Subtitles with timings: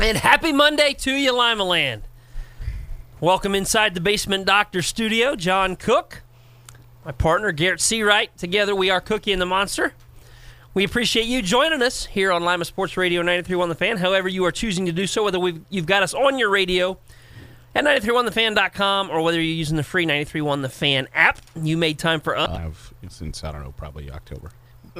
[0.00, 2.04] And happy Monday to you, Lima Land.
[3.20, 5.34] Welcome inside the Basement Doctor studio.
[5.34, 6.22] John Cook,
[7.04, 8.28] my partner Garrett Seawright.
[8.36, 9.94] Together we are Cookie and the Monster.
[10.72, 13.96] We appreciate you joining us here on Lima Sports Radio 93.1 The Fan.
[13.96, 16.96] However, you are choosing to do so, whether you've got us on your radio
[17.74, 22.20] at 931thefan.com or whether you're using the free 931 The Fan app, you made time
[22.20, 24.52] for us I've since I don't know, probably October.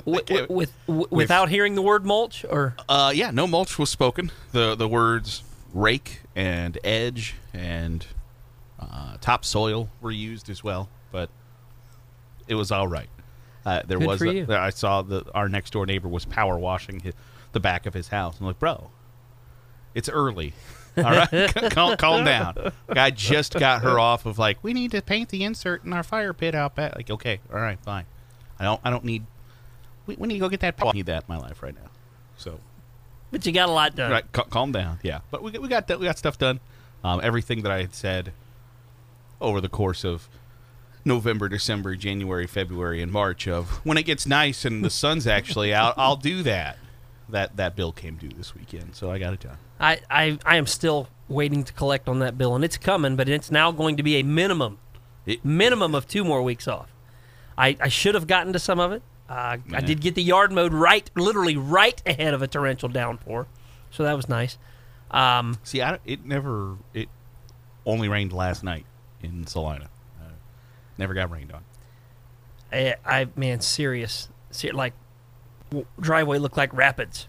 [0.05, 4.31] With, with, with, without hearing the word mulch or Uh, yeah, no mulch was spoken.
[4.53, 5.43] The the words
[5.75, 8.07] rake and edge and
[8.79, 11.31] uh, topsoil were used as well, but
[12.47, 13.09] it was all right.
[13.67, 14.47] Uh, there Good was for a- you.
[14.49, 17.15] I saw that our next door neighbor was power washing his,
[17.53, 18.37] the back of his house.
[18.41, 18.91] I'm like, bro,
[19.95, 20.55] it's early.
[20.97, 21.29] All right,
[21.71, 22.73] calm, calm down.
[22.93, 26.03] Guy just got her off of like, we need to paint the insert in our
[26.03, 26.97] fire pit out back.
[26.97, 28.05] Like, okay, all right, fine.
[28.59, 29.25] I don't, I don't need.
[30.09, 30.75] We, we need to go get that.
[30.85, 31.91] I need that in my life right now.
[32.37, 32.59] So
[33.31, 34.11] but you got a lot done.
[34.11, 34.99] Right, cal- calm down.
[35.03, 36.59] Yeah, but we, we got we got stuff done.
[37.05, 38.33] Um, everything that I had said
[39.41, 40.29] over the course of
[41.05, 45.73] November, December, January, February, and March of when it gets nice and the sun's actually
[45.73, 46.79] out, I'll do that.
[47.29, 49.59] That that bill came due this weekend, so I got it done.
[49.79, 53.29] I, I, I am still waiting to collect on that bill, and it's coming, but
[53.29, 54.79] it's now going to be a minimum,
[55.27, 56.91] It- minimum of two more weeks off.
[57.59, 59.03] I, I should have gotten to some of it.
[59.29, 63.47] Uh, I did get the yard mode right, literally right ahead of a torrential downpour,
[63.91, 64.57] so that was nice.
[65.11, 67.09] Um, See, I, it never it
[67.85, 68.87] only rained last night
[69.23, 69.89] in Salina.
[70.21, 70.31] Uh,
[70.97, 71.63] never got rained on.
[72.73, 74.95] I, I man, serious, ser- like
[75.71, 77.29] w- driveway looked like rapids,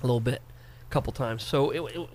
[0.00, 0.42] a little bit,
[0.88, 1.42] a couple times.
[1.44, 2.08] So it, it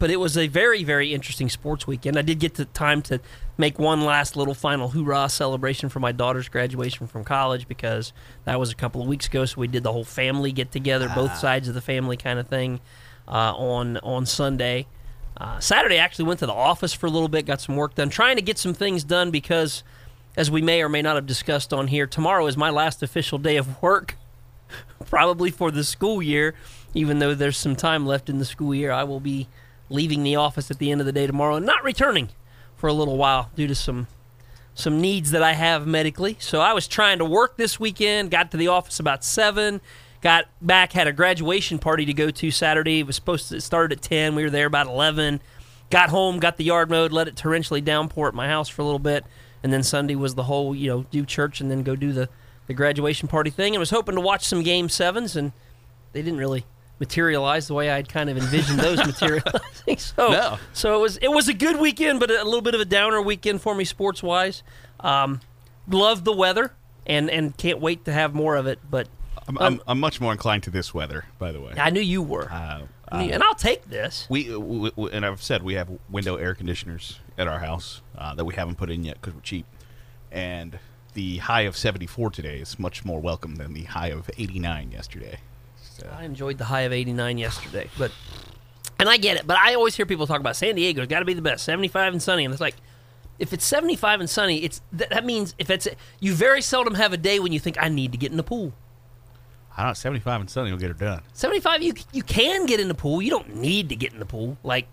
[0.00, 2.16] but it was a very very interesting sports weekend.
[2.18, 3.20] I did get the time to
[3.56, 8.12] make one last little final hoorah celebration for my daughter's graduation from college because
[8.44, 9.44] that was a couple of weeks ago.
[9.44, 12.48] So we did the whole family get together, both sides of the family kind of
[12.48, 12.80] thing,
[13.28, 14.86] uh, on on Sunday.
[15.36, 17.94] Uh, Saturday I actually went to the office for a little bit, got some work
[17.94, 19.84] done, trying to get some things done because,
[20.36, 23.38] as we may or may not have discussed on here, tomorrow is my last official
[23.38, 24.16] day of work,
[25.06, 26.54] probably for the school year.
[26.92, 29.46] Even though there's some time left in the school year, I will be
[29.90, 32.30] leaving the office at the end of the day tomorrow and not returning
[32.76, 34.06] for a little while due to some
[34.72, 36.36] some needs that I have medically.
[36.38, 39.80] So I was trying to work this weekend, got to the office about 7,
[40.22, 43.00] got back had a graduation party to go to Saturday.
[43.00, 44.34] It was supposed to start at 10.
[44.36, 45.42] We were there about 11.
[45.90, 48.84] Got home, got the yard mowed, let it torrentially downpour at my house for a
[48.84, 49.26] little bit,
[49.62, 52.28] and then Sunday was the whole, you know, do church and then go do the
[52.70, 53.74] the graduation party thing.
[53.74, 55.50] And was hoping to watch some game 7s and
[56.12, 56.64] they didn't really
[57.00, 59.60] materialize the way I'd kind of envisioned those materializing.
[59.98, 60.58] So, No.
[60.72, 63.20] so it was it was a good weekend, but a little bit of a downer
[63.20, 64.62] weekend for me sports wise.
[65.00, 65.40] Um,
[65.88, 66.72] love the weather
[67.06, 68.78] and and can't wait to have more of it.
[68.88, 69.08] But
[69.48, 71.72] I'm, Um, I'm, I'm much more inclined to this weather, by the way.
[71.76, 74.26] I knew you were, Uh, uh, and I'll take this.
[74.30, 78.34] We, w w and I've said we have window air conditioners at our house uh,
[78.34, 79.66] that we haven't put in yet because we're cheap,
[80.30, 80.78] and
[81.14, 85.38] the high of 74 today is much more welcome than the high of 89 yesterday.
[86.08, 88.12] I enjoyed the high of 89 yesterday, but
[88.98, 91.24] and I get it, but I always hear people talk about San Diego's got to
[91.24, 92.76] be the best, 75 and sunny, and it's like
[93.38, 95.88] if it's 75 and sunny, it's that, that means if it's
[96.20, 98.42] you very seldom have a day when you think I need to get in the
[98.42, 98.74] pool.
[99.76, 101.22] I don't know, 75 and sunny will get her done.
[101.32, 103.22] 75 you you can get in the pool.
[103.22, 104.58] You don't need to get in the pool.
[104.62, 104.86] Like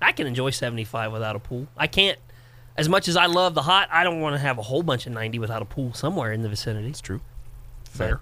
[0.00, 1.66] I can enjoy 75 without a pool.
[1.76, 2.18] I can't
[2.76, 5.08] as much as I love the hot, I don't want to have a whole bunch
[5.08, 6.88] of 90 without a pool somewhere in the vicinity.
[6.88, 7.20] It's true.
[7.84, 8.20] Fair.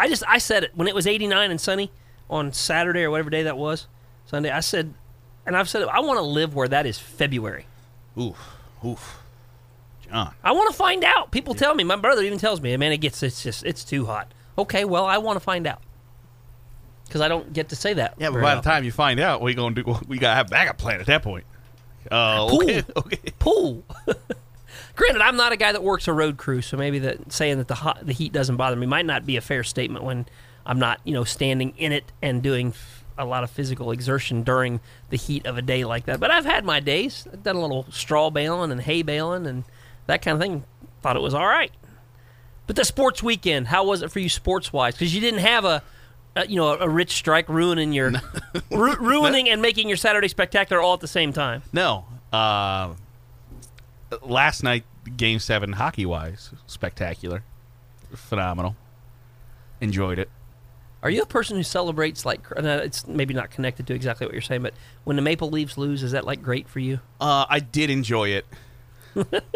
[0.00, 1.90] I just I said it when it was 89 and sunny
[2.30, 3.86] on Saturday or whatever day that was,
[4.24, 4.50] Sunday.
[4.50, 4.94] I said,
[5.44, 7.66] and I've said it, I want to live where that is February.
[8.18, 8.38] Oof.
[8.84, 9.18] Oof.
[10.08, 10.34] John.
[10.42, 11.30] I want to find out.
[11.30, 11.84] People tell me.
[11.84, 14.32] My brother even tells me, man, it gets it's just it's too hot.
[14.56, 15.82] Okay, well, I want to find out
[17.06, 18.14] because I don't get to say that.
[18.18, 19.98] Yeah, but by the time you find out, we gonna do?
[20.08, 21.44] We gotta have a backup plan at that point.
[22.10, 22.62] Uh, Pool.
[22.62, 22.82] okay.
[22.96, 23.18] okay.
[23.38, 23.84] pool.
[24.96, 27.68] Granted, I'm not a guy that works a road crew, so maybe that saying that
[27.68, 30.26] the hot, the heat doesn't bother me might not be a fair statement when
[30.66, 32.74] I'm not, you know, standing in it and doing
[33.16, 36.20] a lot of physical exertion during the heat of a day like that.
[36.20, 37.26] But I've had my days.
[37.32, 39.64] I've done a little straw baling and hay baling and
[40.06, 40.64] that kind of thing.
[41.02, 41.72] Thought it was all right.
[42.66, 44.94] But the sports weekend, how was it for you sports wise?
[44.94, 45.82] Because you didn't have a,
[46.36, 48.12] a you know a Rich Strike ruining your
[48.70, 51.62] ru- ruining and making your Saturday spectacular all at the same time.
[51.72, 52.04] No.
[52.32, 52.94] Uh,
[54.22, 54.84] last night,
[55.16, 57.44] Game Seven, hockey wise, spectacular,
[58.14, 58.76] phenomenal.
[59.80, 60.30] Enjoyed it.
[61.02, 64.42] Are you a person who celebrates like it's maybe not connected to exactly what you're
[64.42, 64.74] saying, but
[65.04, 67.00] when the Maple Leafs lose, is that like great for you?
[67.20, 68.46] Uh, I did enjoy it.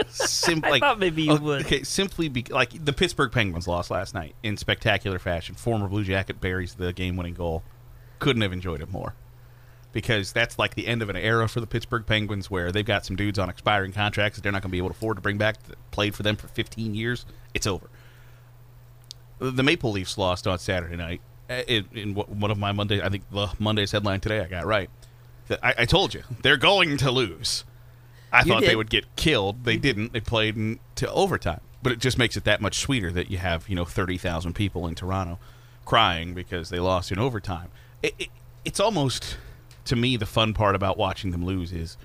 [0.08, 1.66] Sim- I thought maybe you oh, would.
[1.66, 5.54] Okay, simply be like the Pittsburgh Penguins lost last night in spectacular fashion.
[5.54, 7.62] Former Blue Jacket buries the game-winning goal.
[8.20, 9.14] Couldn't have enjoyed it more.
[9.94, 13.06] Because that's like the end of an era for the Pittsburgh Penguins where they've got
[13.06, 15.23] some dudes on expiring contracts that they're not going to be able to afford to
[15.23, 17.25] bring back that played for them for 15 years.
[17.55, 17.88] It's over.
[19.38, 23.00] The Maple Leafs lost on Saturday night uh, in, in one of my Monday.
[23.00, 24.91] I think the Monday's headline today I got right.
[25.62, 27.64] I, I told you they're going to lose.
[28.32, 29.64] I You thought they would get killed.
[29.64, 30.12] They didn't.
[30.12, 31.61] They played into overtime.
[31.82, 34.55] But it just makes it that much sweeter that you have you know thirty thousand
[34.55, 35.38] people in Toronto
[35.85, 37.69] crying because they lost in overtime.
[38.02, 38.29] It, it,
[38.64, 39.37] it's almost
[39.84, 41.96] to me the fun part about watching them lose is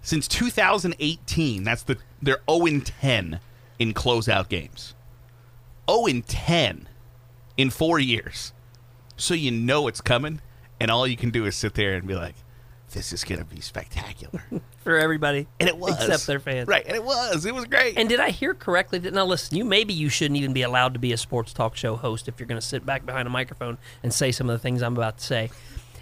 [0.00, 1.64] since 2018.
[1.64, 3.40] That's the they're zero and ten
[3.78, 4.94] in closeout games.
[5.88, 6.88] Zero and ten
[7.56, 8.52] in four years.
[9.16, 10.40] So you know it's coming,
[10.80, 12.34] and all you can do is sit there and be like,
[12.92, 14.42] "This is going to be spectacular."
[14.82, 16.66] for everybody, And it was except their fans.
[16.66, 16.84] right?
[16.84, 17.46] And it was.
[17.46, 17.96] It was great.
[17.96, 20.94] And did I hear correctly that now listen, you maybe you shouldn't even be allowed
[20.94, 23.30] to be a sports talk show host if you're going to sit back behind a
[23.30, 25.50] microphone and say some of the things I'm about to say.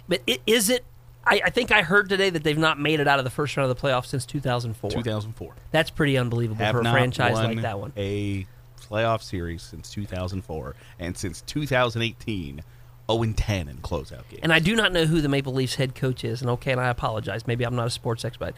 [0.07, 0.83] But it, is it?
[1.25, 3.55] I, I think I heard today that they've not made it out of the first
[3.55, 4.89] round of the playoffs since 2004.
[4.89, 5.55] 2004.
[5.71, 7.93] That's pretty unbelievable Have for a franchise like that one.
[7.95, 8.47] A
[8.79, 12.61] playoff series since 2004, and since 2018,
[13.09, 14.41] 0 and 10 in closeout games.
[14.43, 16.41] And I do not know who the Maple Leafs head coach is.
[16.41, 17.47] And okay, and I apologize.
[17.47, 18.53] Maybe I'm not a sports expert,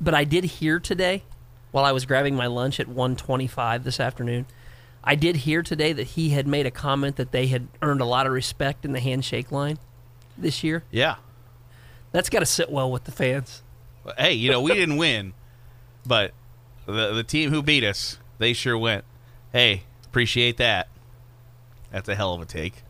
[0.00, 1.22] but I did hear today,
[1.70, 4.46] while I was grabbing my lunch at 1:25 this afternoon,
[5.02, 8.04] I did hear today that he had made a comment that they had earned a
[8.04, 9.78] lot of respect in the handshake line
[10.42, 10.84] this year.
[10.90, 11.16] yeah.
[12.12, 13.62] That's got to sit well with the fans.
[14.18, 15.32] Hey, you know we didn't win,
[16.04, 16.32] but
[16.86, 19.04] the the team who beat us, they sure went.
[19.52, 20.88] Hey, appreciate that.
[21.92, 22.82] That's a hell of a take.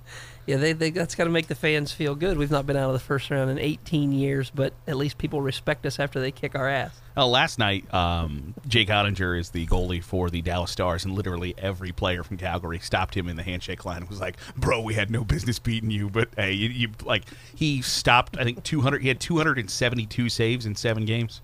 [0.47, 2.37] Yeah, they, they that's got to make the fans feel good.
[2.37, 5.43] We've not been out of the first round in 18 years, but at least people
[5.43, 7.01] respect us after they kick our ass.
[7.17, 11.55] Oh, last night, um, Jake Oettinger is the goalie for the Dallas Stars, and literally
[11.59, 14.95] every player from Calgary stopped him in the handshake line and was like, "Bro, we
[14.95, 18.39] had no business beating you, but hey, you, you like." He stopped.
[18.39, 19.03] I think two hundred.
[19.03, 21.43] He had two hundred and seventy-two saves in seven games.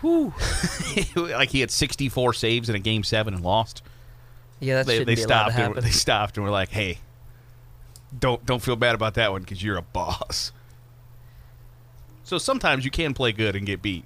[0.00, 0.34] Whew.
[1.16, 3.82] like he had sixty-four saves in a game seven and lost.
[4.60, 5.54] Yeah, that They, they stopped.
[5.54, 6.98] And, they stopped and were like, "Hey,
[8.18, 10.52] don't don't feel bad about that one because you're a boss."
[12.24, 14.04] So sometimes you can play good and get beat.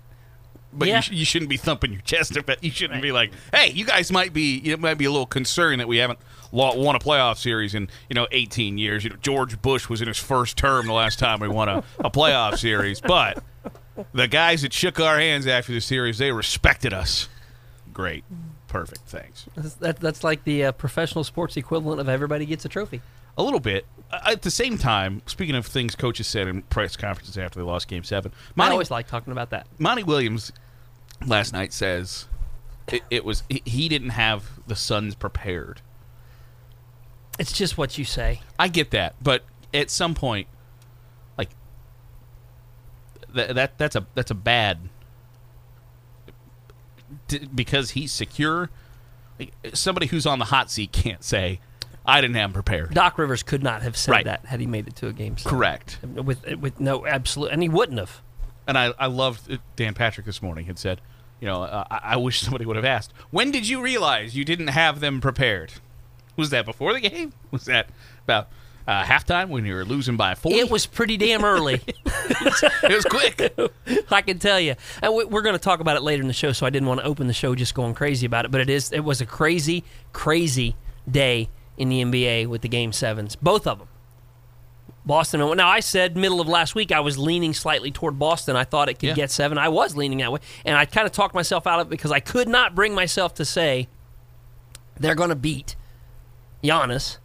[0.72, 0.96] But Yeah.
[0.96, 2.36] you, sh- you shouldn't be thumping your chest.
[2.36, 3.02] About, you shouldn't Right.
[3.02, 5.96] be like, "Hey, you guys might be you might be a little concerned that we
[5.98, 6.18] haven't
[6.50, 9.04] won a playoff series in you know 18 years.
[9.04, 11.84] You know, George Bush was in his first term the last time we won a,
[12.00, 13.42] a playoff series, but
[14.12, 17.28] the guys that shook our hands after the series, they respected us.
[17.92, 18.24] Great,
[18.68, 19.46] perfect, thanks.
[19.56, 23.00] That's, that, that's like the uh, professional sports equivalent of everybody gets a trophy.
[23.38, 23.86] A little bit.
[24.10, 27.88] At the same time, speaking of things coaches said in press conferences after they lost
[27.88, 29.66] Game Seven, I Monty, always like talking about that.
[29.78, 30.52] Monty Williams
[31.26, 32.26] last night says
[32.90, 35.82] it, it was he- he didn't have the Suns prepared.
[37.38, 38.40] It's just what you say.
[38.58, 40.48] I get that, but at some point,
[41.36, 41.50] like
[43.34, 44.88] that that that's a that's a bad
[47.54, 48.70] because he's secure.
[49.72, 51.60] Somebody who's on the hot seat can't say,
[52.08, 54.24] "I didn't have him prepared." Doc Rivers could not have said Right.
[54.24, 55.36] that had he made it to a game.
[55.44, 55.98] Correct.
[56.02, 58.20] With with no absolute, and he wouldn't have.
[58.66, 59.60] And I, I loved it.
[59.76, 61.00] Dan Patrick this morning had said,
[61.40, 64.44] you know, uh, I, I wish somebody would have asked, when did you realize you
[64.44, 65.72] didn't have them prepared?
[66.36, 67.32] Was that before the game?
[67.50, 67.88] Was that
[68.24, 68.48] about
[68.86, 70.52] uh, halftime when you were losing by four?
[70.52, 71.80] It was pretty damn early.
[72.06, 73.54] it was quick.
[74.10, 74.74] I can tell you.
[75.02, 76.88] And we- we're going to talk about it later in the show, so I didn't
[76.88, 78.50] want to open the show just going crazy about it.
[78.50, 78.92] But it is.
[78.92, 80.76] It was a crazy, crazy
[81.10, 81.48] day
[81.78, 83.88] in the NBA with the game sevens, both of them.
[85.06, 85.40] Boston.
[85.56, 88.56] Now I said middle of last week I was leaning slightly toward Boston.
[88.56, 89.14] I thought it could Yeah.
[89.14, 89.56] get seven.
[89.56, 92.12] I was leaning that way, and I kind of talked myself out of it because
[92.12, 93.88] I could not bring myself to say
[95.00, 95.76] they're going to beat
[96.62, 97.16] Giannis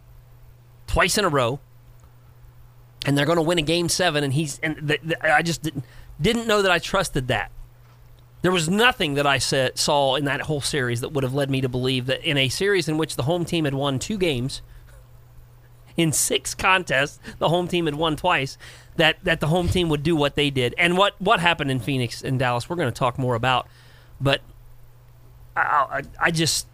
[0.86, 1.60] twice in a row,
[3.04, 4.24] and they're going to win a game seven.
[4.24, 5.84] And he's and th- th- I just didn't
[6.18, 7.50] didn't know that I trusted that.
[8.44, 11.48] There was nothing that I said, saw in that whole series that would have led
[11.48, 14.18] me to believe that in a series in which the home team had won two
[14.18, 14.60] games,
[15.96, 18.58] in six contests, the home team had won twice,
[18.96, 20.74] that, that the home team would do what they did.
[20.76, 23.66] And what, what happened in Phoenix and Dallas, we're going to talk more about.
[24.20, 24.42] But
[25.56, 26.66] I, I, I just,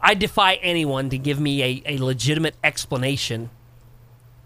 [0.00, 3.50] I defy anyone to give me a, a legitimate explanation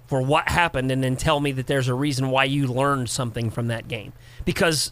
[0.08, 3.48] for what happened and then tell me that there's a reason why you learned something
[3.48, 4.12] from that game.
[4.44, 4.90] Because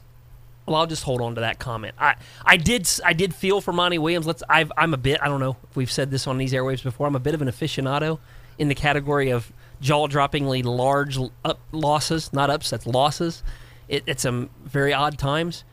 [0.66, 1.94] well, I'll just hold on to that comment.
[1.98, 2.14] I,
[2.44, 4.26] I did I did feel for Monty Williams.
[4.26, 6.82] Let's I've, I'm a bit I don't know if we've said this on these airwaves
[6.82, 7.06] before.
[7.06, 8.18] I'm a bit of an aficionado
[8.58, 13.42] in the category of jaw droppingly large up losses, not upsets, losses.
[13.88, 15.64] It, it's some very odd times.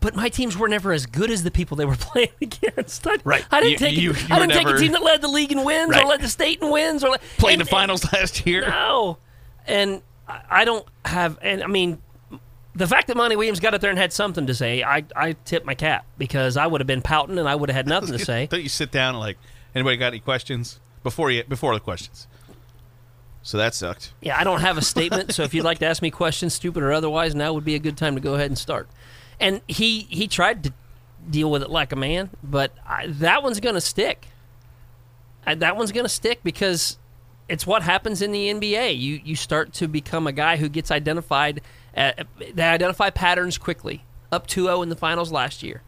[0.00, 3.06] But my teams were never as good as the people they were playing against.
[3.06, 3.44] I, Right.
[3.50, 5.50] I didn't You- take you- you I didn't take a team that led the league
[5.52, 6.04] in wins Right.
[6.04, 8.62] or led the state in wins or Played and- the finals last year.
[8.68, 9.18] no.
[9.66, 12.00] And I, I don't have, and I mean,
[12.78, 15.32] the fact that Monty Williams got up there and had something to say, I, I
[15.44, 18.16] tip my cap because I would have been pouting and I would have had nothing
[18.16, 18.46] to say.
[18.46, 19.36] Don't you sit down and like,
[19.74, 22.28] anybody got any questions before you before the questions?
[23.42, 24.12] So that sucked.
[24.20, 26.82] Yeah, I don't have a statement, so if you'd like to ask me questions, stupid
[26.82, 28.88] or otherwise, now would be a good time to go ahead and start.
[29.40, 30.72] And he he tried to
[31.28, 34.26] deal with it like a man, but I, that one's going to stick.
[35.46, 36.98] I, that one's going to stick because
[37.48, 38.98] it's what happens in the NBA.
[38.98, 41.60] You you start to become a guy who gets identified.
[41.94, 44.04] At, they identify patterns quickly.
[44.30, 45.82] Up 2-0 in the finals last year.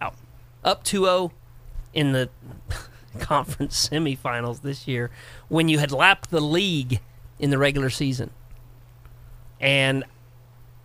[0.00, 0.14] Out.
[0.64, 1.30] Up 2-0
[1.94, 2.28] in the
[3.18, 5.10] conference semifinals this year
[5.48, 7.00] when you had lapped the league
[7.38, 8.30] in the regular season.
[9.60, 10.04] And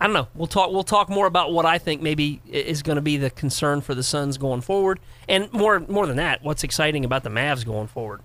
[0.00, 0.28] I don't know.
[0.34, 0.70] We'll talk.
[0.70, 3.94] We'll talk more about what I think maybe is going to be the concern for
[3.94, 7.86] the Suns going forward, and more more than that, what's exciting about the Mavs going
[7.86, 8.20] forward.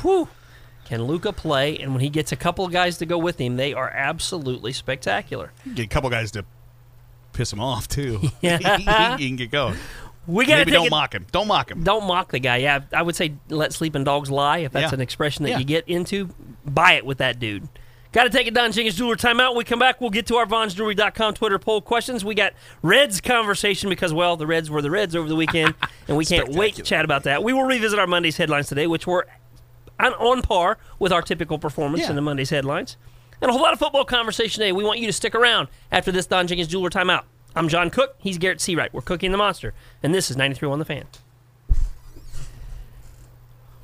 [0.00, 0.28] Whew.
[0.90, 1.78] Can Luka play?
[1.78, 4.72] And when he gets a couple of guys to go with him, they are absolutely
[4.72, 5.52] spectacular.
[5.74, 6.44] Get a couple guys to
[7.32, 8.20] piss him off too.
[8.42, 9.16] Yeah.
[9.16, 9.76] he can get going.
[10.26, 11.26] We got to Maybe don't it- mock him.
[11.30, 11.84] Don't mock him.
[11.84, 12.56] Don't mock the guy.
[12.56, 14.58] Yeah, I would say let sleeping dogs lie.
[14.58, 14.94] If that's Yeah.
[14.96, 15.58] an expression that Yeah.
[15.58, 16.30] you get into,
[16.64, 17.68] buy it with that dude.
[18.12, 19.50] Got to take a Don Jenkins Jeweler timeout.
[19.50, 22.24] When we come back, we'll get to our VonsJewelry.com Twitter poll questions.
[22.24, 25.74] We got Reds conversation because, well, the Reds were the Reds over the weekend,
[26.08, 27.44] and we can't wait to chat about that.
[27.44, 29.28] We will revisit our Monday's headlines today, which were
[30.00, 32.10] on, on par with our typical performance Yeah.
[32.10, 32.96] in the Monday's headlines.
[33.42, 34.72] And a whole lot of football conversation today.
[34.72, 37.22] We want you to stick around after this Don Jenkins Jeweler timeout.
[37.56, 38.16] I'm John Cook.
[38.18, 38.92] He's Garrett Seawright.
[38.92, 39.72] We're cooking the monster.
[40.02, 41.04] And this is 93 on the fan.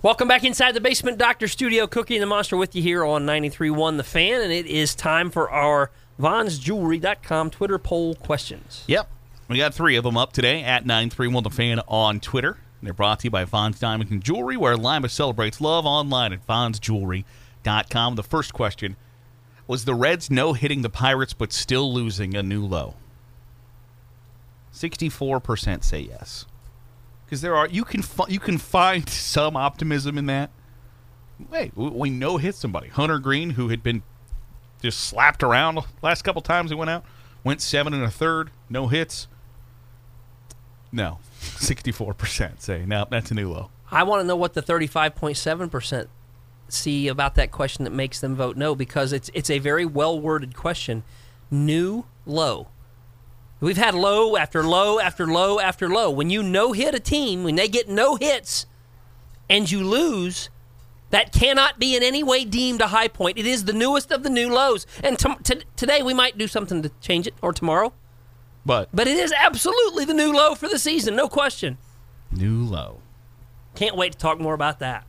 [0.02, 1.86] Welcome back inside the Basement Doctor Studio.
[1.86, 4.40] Cookie and the Monster with you here on 93.1 The Fan.
[4.42, 8.84] And it is time for our VonsJewelry.com Twitter poll questions.
[8.86, 9.08] Yep.
[9.48, 12.58] We got three of them up today at 931 The Fan on Twitter.
[12.82, 16.46] They're brought to you by Von's Diamond and Jewelry, where Lima celebrates love online at
[16.46, 18.14] VonsJewelry.com.
[18.16, 18.96] The first question
[19.66, 22.94] was the Reds no hitting the Pirates but still losing a new low?
[24.72, 26.46] 64% say yes.
[27.24, 30.50] Because there are you can fi- you can find some optimism in that.
[31.50, 32.88] Hey, we- we no hit somebody.
[32.88, 34.02] Hunter Greene, who had been
[34.82, 37.04] just slapped around last couple times he went out,
[37.42, 39.26] went seven and a third, no hits.
[40.92, 41.18] No,
[41.56, 43.06] sixty-four percent say no.
[43.10, 43.70] That's a new low.
[43.90, 46.08] I want to know what the 35.7%
[46.68, 50.18] see about that question that makes them vote no because it's it's a very well
[50.18, 51.04] worded question.
[51.50, 52.68] New low.
[53.60, 56.10] We've had low after low after low after low.
[56.10, 58.66] When you no hit a team, when they get no hits
[59.48, 60.50] and you lose,
[61.10, 63.38] that cannot be in any way deemed a high point.
[63.38, 64.86] It is the newest of the new lows.
[65.02, 67.94] And to, to, today we might do something to change it or tomorrow,
[68.66, 71.78] But but it is absolutely the new low for the season, no question.
[72.32, 73.00] new low.
[73.76, 75.06] Can't wait to talk more about that.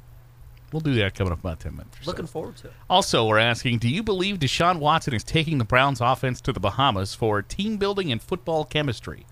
[0.71, 1.97] We'll do that coming up about ten minutes.
[1.99, 2.11] or so.
[2.11, 2.73] Looking forward to it.
[2.89, 6.59] Also, we're asking: Do you believe Deshaun Watson is taking the Browns' offense to the
[6.59, 9.25] Bahamas for team building and football chemistry?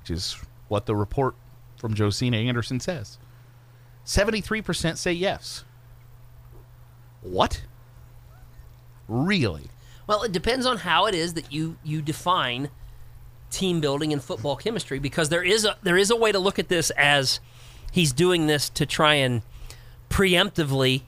[0.00, 0.36] Which is
[0.68, 1.34] what the report
[1.76, 3.18] from Josina Anderson says.
[4.04, 5.64] Seventy-three percent say yes.
[7.22, 7.62] What?
[9.08, 9.70] Really?
[10.06, 12.68] Well, it depends on how it is that you you define
[13.50, 16.58] team building and football chemistry because there is a there is a way to look
[16.58, 17.40] at this as
[17.92, 19.42] he's doing this to try and
[20.10, 21.02] preemptively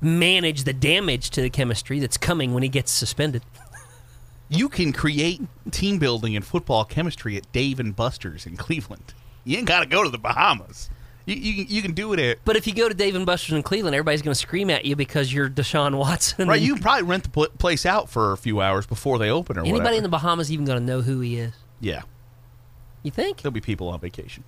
[0.00, 3.42] manage the damage to the chemistry that's coming when he gets suspended.
[4.48, 9.14] You can create team building and football chemistry at Dave and Buster's in Cleveland.
[9.44, 10.90] You ain't got to go to the Bahamas.
[11.30, 13.24] You, you, can- you can do it at But if you go to Dave and
[13.24, 16.48] Buster's in Cleveland, everybody's going to scream at you because you're Deshaun Watson.
[16.48, 16.60] right.
[16.60, 19.60] You probably rent the pl- place out for a few hours before they open or
[19.60, 19.96] anybody whatever.
[19.96, 21.52] in the Bahamas even going to know who he is?
[21.80, 22.02] yeah,
[23.02, 23.38] You think?
[23.42, 24.44] there'll be people on vacation.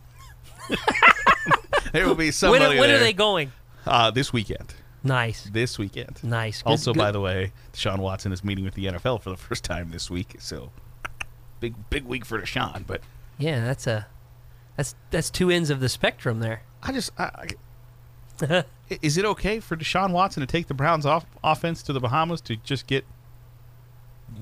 [1.93, 3.53] there will be When, somebody when are they going?
[3.87, 4.75] Uh, this weekend.
[5.05, 6.23] Nice, This weekend.
[6.23, 6.63] nice.
[6.63, 9.37] Good- also, good- by the way, Deshaun Watson is meeting with the NFL for the
[9.37, 10.37] first time this week.
[10.39, 10.71] So,
[11.59, 12.87] big big week for Deshaun.
[12.87, 13.01] But
[13.39, 14.07] yeah, that's a
[14.77, 16.63] that's that's two ends of the spectrum there.
[16.83, 17.49] I just, I,
[18.43, 18.65] I,
[19.01, 22.41] is it okay for Deshaun Watson to take the Browns off offense to the Bahamas
[22.43, 23.05] to just get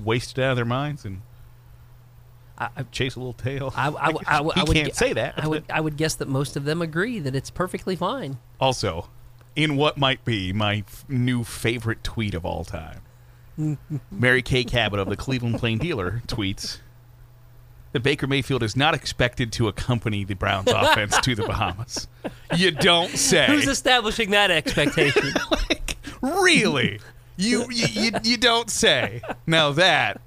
[0.03, 1.21] wasted out of their minds and
[2.57, 3.73] I, chase a little tail?
[3.75, 5.35] I, I, I, I, would can't say that.
[5.37, 8.37] I would I would guess that most of them agree that it's perfectly fine.
[8.59, 9.09] Also,
[9.55, 13.01] in what might be my f- new favorite tweet of all time,
[14.11, 16.79] Mary Kay Cabot of the Cleveland Plain Dealer tweets
[17.93, 22.07] that Baker Mayfield is not expected to accompany the Browns offense to the Bahamas.
[22.55, 23.47] You don't say.
[23.47, 25.33] Who's establishing that expectation?
[25.51, 26.99] like, really?
[27.37, 29.21] You, you you you don't say.
[29.47, 30.21] Now that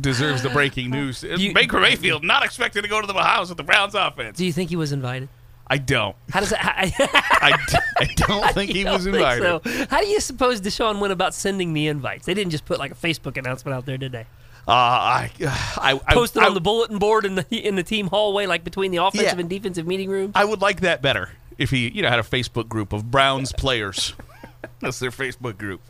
[0.00, 1.22] deserves the breaking news.
[1.22, 4.36] You- Baker Mayfield not expected to go to the Bahamas with the Browns offense.
[4.38, 5.28] Do you think he was invited?
[5.66, 6.14] I don't.
[6.30, 6.60] How does that?
[6.62, 7.56] I
[7.96, 9.42] I don't think he don't was think invited.
[9.64, 9.86] so.
[9.90, 12.26] How do you suppose Deshaun went about sending the invites?
[12.26, 14.26] They didn't just put like a Facebook announcement out there, did they?
[14.66, 15.30] Uh, I,
[15.76, 18.64] I, I Posted I, on the bulletin board in the in the team hallway, like
[18.64, 19.40] between the offensive Yeah.
[19.40, 20.32] and defensive meeting rooms.
[20.34, 23.52] I would like that better if he, you know, had a Facebook group of Browns
[23.52, 24.14] players.
[24.80, 25.80] That's their Facebook group.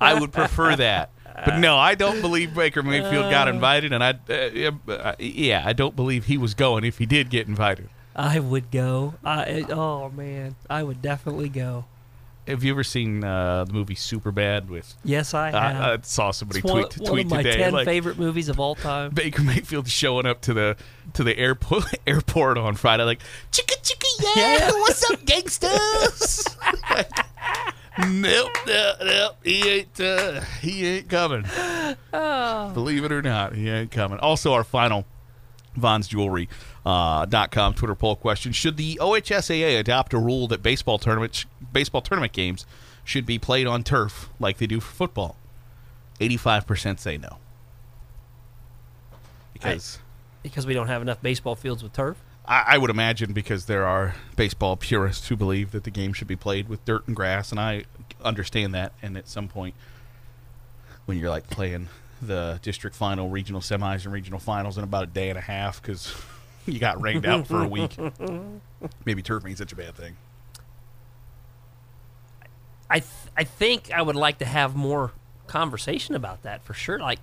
[0.00, 1.10] I would prefer that.
[1.44, 5.72] But no, I don't believe Baker Mayfield got invited, and I, uh, uh, yeah, I
[5.72, 7.88] don't believe he was going if he did get invited.
[8.14, 9.14] I would go.
[9.24, 11.86] I, oh man, I would definitely go.
[12.48, 14.68] Have you ever seen uh, the movie Superbad?
[14.68, 15.54] With Yes, I have.
[15.82, 18.18] I, I saw somebody it's one, tweet, one tweet of my today ten like favorite
[18.18, 19.10] movies of all time.
[19.12, 20.76] Baker Mayfield showing up to the
[21.14, 23.20] to the airport airport on Friday, like
[23.52, 24.06] chicka chicka
[24.36, 24.70] yeah, Yeah.
[24.72, 26.44] what's up, gangsters?
[28.08, 31.42] nope, nope, nope, he ain't uh, he ain't coming.
[32.74, 34.18] Believe it or not, he ain't coming.
[34.18, 35.04] Also, our final
[35.76, 36.48] Von's Jewelry.
[36.84, 41.46] Uh, dot com Twitter poll question: Should the OHSAA adopt a rule that baseball tournaments,
[41.72, 42.66] baseball tournament games,
[43.04, 45.36] should be played on turf like they do for football?
[46.20, 47.38] Eighty-five percent say no.
[49.52, 49.98] Because
[50.42, 52.16] Because we don't have enough baseball fields with turf.
[52.46, 56.28] I, I would imagine because there are baseball purists who believe that the game should
[56.28, 57.84] be played with dirt and grass, and I
[58.24, 58.92] understand that.
[59.02, 59.74] And at some point,
[61.04, 61.88] when you're like playing
[62.22, 65.80] the district final, regional semis, and regional finals in about a day and a half
[65.80, 66.14] because
[66.66, 67.96] you got rained out for a week,
[69.04, 70.16] maybe turf ain't such a bad thing.
[72.88, 75.12] I th- I think I would like to have more
[75.46, 76.98] conversation about that for sure.
[76.98, 77.20] Like,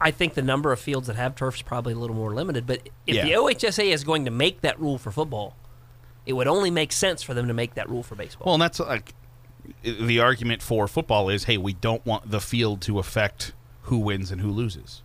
[0.00, 2.66] I think the number of fields that have turf is probably a little more limited.
[2.66, 3.24] But if Yeah.
[3.24, 5.56] the OHSAA is going to make that rule for football,
[6.26, 8.44] it would only make sense for them to make that rule for baseball.
[8.46, 9.14] Well, and that's like
[9.82, 14.30] the argument for football is, hey, we don't want the field to affect who wins
[14.30, 15.02] and who loses.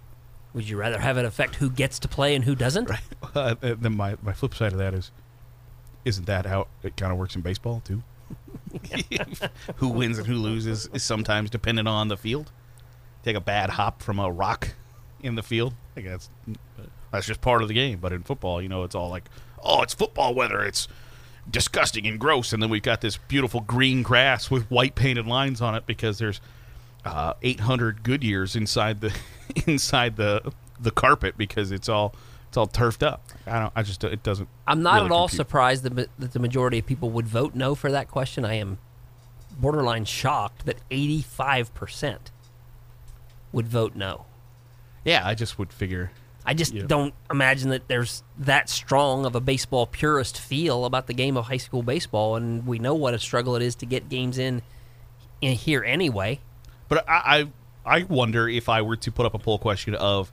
[0.53, 2.89] would you rather have it affect who gets to play and who doesn't?
[3.35, 5.09] Uh, then my, my flip side of that is,
[6.05, 8.03] isn't that how it kind of works in baseball too?
[9.77, 12.51] who wins and who loses is sometimes dependent on the field.
[13.23, 14.75] Take a bad hop from a rock
[15.21, 15.73] in the field.
[15.97, 16.29] I guess
[17.11, 17.97] that's just part of the game.
[17.99, 19.23] But in football, you know, it's all like,
[19.63, 20.61] oh, it's football weather.
[20.63, 20.87] It's
[21.49, 22.53] disgusting and gross.
[22.53, 26.17] And then we've got this beautiful green grass with white painted lines on it because
[26.17, 26.41] there's
[27.05, 29.13] uh, 800 Goodyears inside the
[29.67, 32.15] inside the the carpet because it's all
[32.47, 33.23] it's all turfed up.
[33.47, 33.73] I don't.
[33.75, 34.47] I just it doesn't.
[34.67, 35.37] I'm not really at all compute.
[35.37, 38.45] surprised that, that the majority of people would vote no for that question.
[38.45, 38.77] I am
[39.59, 42.17] borderline shocked that 85%
[43.51, 44.25] would vote no.
[45.05, 46.11] Yeah, I just would figure.
[46.45, 46.83] I just Yeah.
[46.87, 51.45] don't imagine that there's that strong of a baseball purist feel about the game of
[51.45, 54.61] high school baseball, and we know what a struggle it is to get games in,
[55.41, 56.39] in here anyway.
[56.89, 57.47] But I,
[57.85, 60.31] I I wonder if I were to put up a poll question of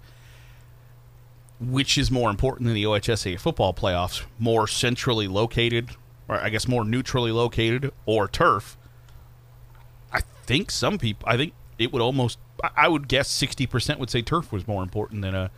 [1.61, 5.91] which is more important than the OHSAA football playoffs, more centrally located,
[6.29, 8.79] or I guess more neutrally located, or turf.
[10.13, 11.29] I think some people.
[11.29, 12.39] I think it would almost.
[12.77, 15.51] I- would guess sixty percent would say turf was more important than a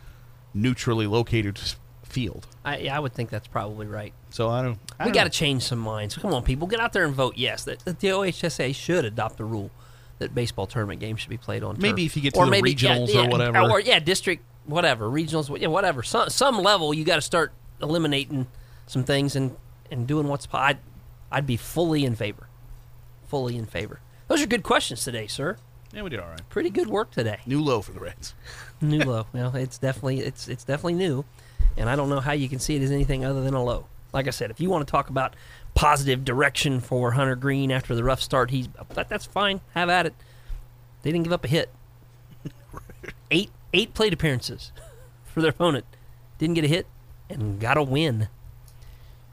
[0.53, 1.59] neutrally located
[2.03, 2.47] field.
[2.63, 4.13] I, yeah, I would think that's probably right.
[4.29, 4.77] So I don't.
[4.99, 6.15] I we got to change some minds.
[6.15, 7.63] Come on, people, get out there and vote yes.
[7.65, 9.71] That, that the OHSAA should adopt the rule
[10.19, 11.77] that baseball tournament games should be played on.
[11.79, 12.11] Maybe turf.
[12.11, 13.59] if you get to or the maybe, yeah, regionals or whatever.
[13.59, 16.03] or yeah, district whatever regionals, yeah, whatever.
[16.03, 18.47] Some some level, you got to start eliminating
[18.87, 19.55] some things and
[19.91, 20.47] and doing what's.
[20.51, 20.79] I'd
[21.31, 22.47] I'd be fully in favor,
[23.27, 23.99] fully in favor.
[24.27, 25.57] Those are good questions today, sir.
[25.93, 26.49] Yeah, we did all right.
[26.49, 27.39] Pretty good work today.
[27.45, 28.33] New low for the Reds.
[28.83, 29.27] New low.
[29.31, 31.23] Well, it's definitely it's it's definitely new,
[31.77, 33.87] and I don't know how you can see it as anything other than a low.
[34.11, 35.35] Like I said, if you want to talk about
[35.73, 39.61] positive direction for Hunter Greene after the rough start, he's that, that's fine.
[39.73, 40.13] Have at it.
[41.01, 41.71] They didn't give up a hit.
[43.31, 44.73] Eight eight plate appearances
[45.23, 45.85] for their opponent.
[46.37, 46.85] Didn't get a hit
[47.29, 48.27] and got a win.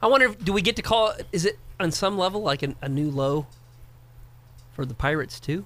[0.01, 1.13] I wonder, if, do we get to call?
[1.31, 3.47] Is it on some level like an, a new low
[4.73, 5.65] for the Pirates too?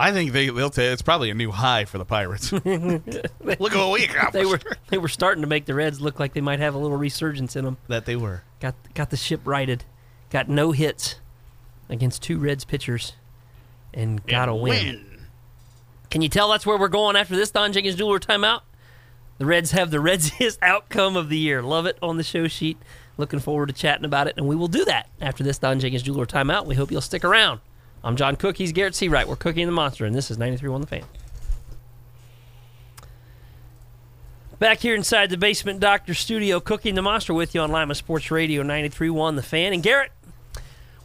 [0.00, 2.50] I think they, they'll say it's probably a new high for the Pirates.
[2.64, 4.32] Look at what we accomplished.
[4.32, 6.78] They were they were starting to make the Reds look like they might have a
[6.78, 7.76] little resurgence in them.
[7.88, 8.42] that they were.
[8.60, 9.84] Got got the ship righted.
[10.30, 11.16] Got no hits
[11.90, 13.12] against two Reds pitchers,
[13.92, 15.26] and got a win.
[16.08, 18.62] Can you tell that's where we're going after this Don Jenkins Jeweler timeout?
[19.38, 21.62] The Reds have the Redsiest outcome of the year.
[21.62, 22.78] Love it on the show sheet.
[23.16, 26.02] Looking forward to chatting about it, and we will do that after this Don Jenkins
[26.02, 26.64] Jeweler timeout.
[26.64, 27.60] We hope you'll stick around.
[28.02, 28.56] I'm John Cook.
[28.56, 29.26] He's Garrett Seawright.
[29.26, 31.02] We're Cooking the Monster, and this is 93.1 The Fan.
[34.58, 38.30] Back here inside the Basement Doctor Studio, Cooking the Monster with you on Lima Sports
[38.30, 39.72] Radio 93.1 The Fan.
[39.72, 40.12] And Garrett,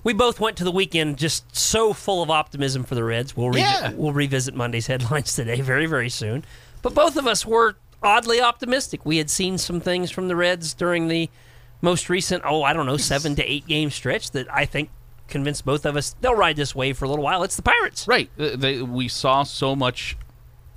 [0.03, 3.35] we both went to the weekend just so full of optimism for the Reds.
[3.35, 3.91] We'll, re- Yeah.
[3.93, 6.45] we'll revisit Monday's headlines today very, very soon.
[6.81, 9.05] But both of us were oddly optimistic.
[9.05, 11.29] We had seen some things from the Reds during the
[11.81, 14.89] most recent, oh, I don't know, seven to eight game stretch that I think
[15.27, 17.43] convinced both of us they'll ride this wave for a little while.
[17.43, 18.07] It's the Pirates.
[18.07, 18.29] Right.
[18.39, 20.15] Uh, They, we saw so much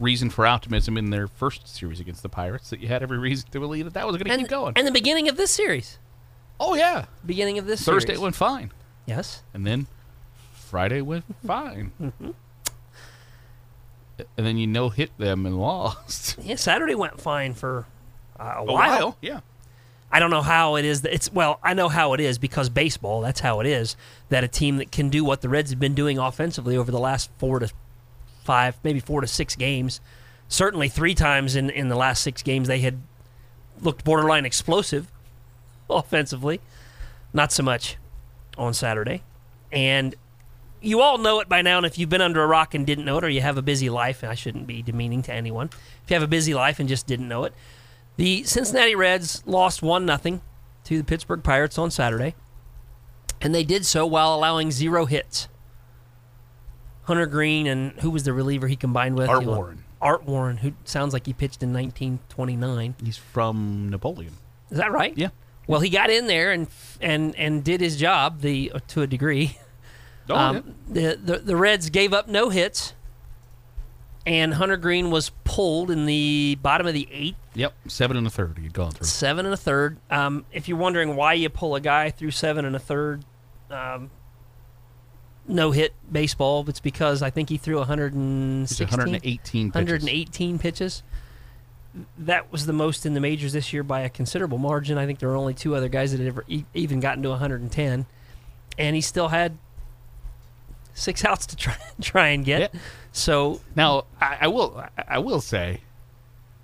[0.00, 3.48] reason for optimism in their first series against the Pirates that you had every reason
[3.50, 4.72] to believe that that was going to keep going.
[4.76, 5.98] and the beginning of this series.
[6.60, 7.06] oh yeah.
[7.26, 8.20] Beginning of this Thursday series.
[8.20, 8.70] went fine,
[9.06, 9.42] Yes.
[9.52, 9.86] and then
[10.54, 11.92] Friday went fine.
[14.36, 16.36] And then you no hit them and lost.
[16.42, 17.86] Yeah, Saturday went fine for
[18.38, 18.74] uh, a, A while.
[19.00, 19.40] while, yeah.
[20.10, 22.68] I don't know how it is that it's well, I know how it is because
[22.68, 23.96] baseball, that's how it is,
[24.30, 26.98] that a team that can do what the Reds have been doing offensively over the
[26.98, 27.70] last 4 to
[28.44, 30.00] 5, maybe 4 to 6 games.
[30.48, 33.02] Certainly 3 times in in the last 6 games they had
[33.80, 35.12] looked borderline explosive
[35.90, 36.60] offensively.
[37.32, 37.96] Not so much
[38.56, 39.22] on Saturday.
[39.70, 40.14] And
[40.80, 43.04] you all know it by now, and if you've been under a rock and didn't
[43.04, 45.70] know it, or you have a busy life, and I shouldn't be demeaning to anyone,
[46.04, 47.52] if you have a busy life and just didn't know it,
[48.18, 50.40] the Cincinnati Reds lost 1 0
[50.84, 52.34] to the Pittsburgh Pirates on Saturday,
[53.40, 55.48] and they did so while allowing zero hits.
[57.04, 59.30] Hunter Greene and who was the reliever he combined with?
[59.30, 59.84] Art Warren.
[60.00, 62.94] Art Warren, who sounds like he pitched in 1929.
[63.02, 64.34] He's from Napoleon.
[64.70, 65.16] Is that right?
[65.16, 65.30] Yeah.
[65.66, 66.66] Well, he got in there and
[67.00, 69.56] and and did his job the to a degree.
[70.30, 72.92] Oh, Um, the, the the Reds gave up no hits,
[74.26, 78.30] and Hunter Greene was pulled in the bottom of the eighth, Yep, seven and a
[78.30, 79.06] third he'd gone through.
[79.06, 79.98] seven and a third.
[80.10, 83.24] Um, if you're wondering why you pull a guy through seven and a third,
[83.70, 84.10] um,
[85.46, 89.74] no hit baseball, it's because I think he threw He's 116, 118 pitches.
[89.74, 91.02] 118 pitches.
[92.18, 94.96] That was the most in the majors this year by a considerable margin.
[94.98, 97.30] I think there were only two other guys that had ever e- even gotten to
[97.30, 98.06] 110,
[98.78, 99.58] and he still had
[100.94, 102.72] six outs to try try and get.
[102.72, 102.80] Yeah.
[103.10, 105.80] So Now, I, I will I- I will say,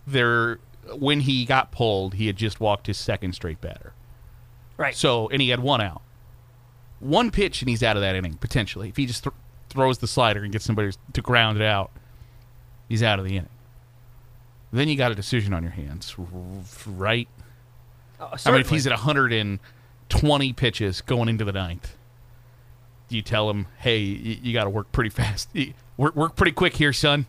[0.06, 0.58] there
[0.96, 3.92] when he got pulled, he had just walked his second straight batter.
[4.76, 6.02] right, So, and he had one out,
[7.00, 8.88] one pitch, and he's out of that inning potentially.
[8.88, 9.34] If he just th-
[9.68, 11.90] throws the slider and gets somebody to ground it out,
[12.88, 13.48] he's out of the inning.
[14.72, 16.16] Then you got a decision on your hands,
[16.86, 17.28] right?
[18.20, 21.96] Uh, I mean, if he's at 120 pitches going into the ninth,
[23.08, 25.48] do you tell him, "Hey, you, you got to work pretty fast,
[25.96, 27.26] work work pretty quick here, son.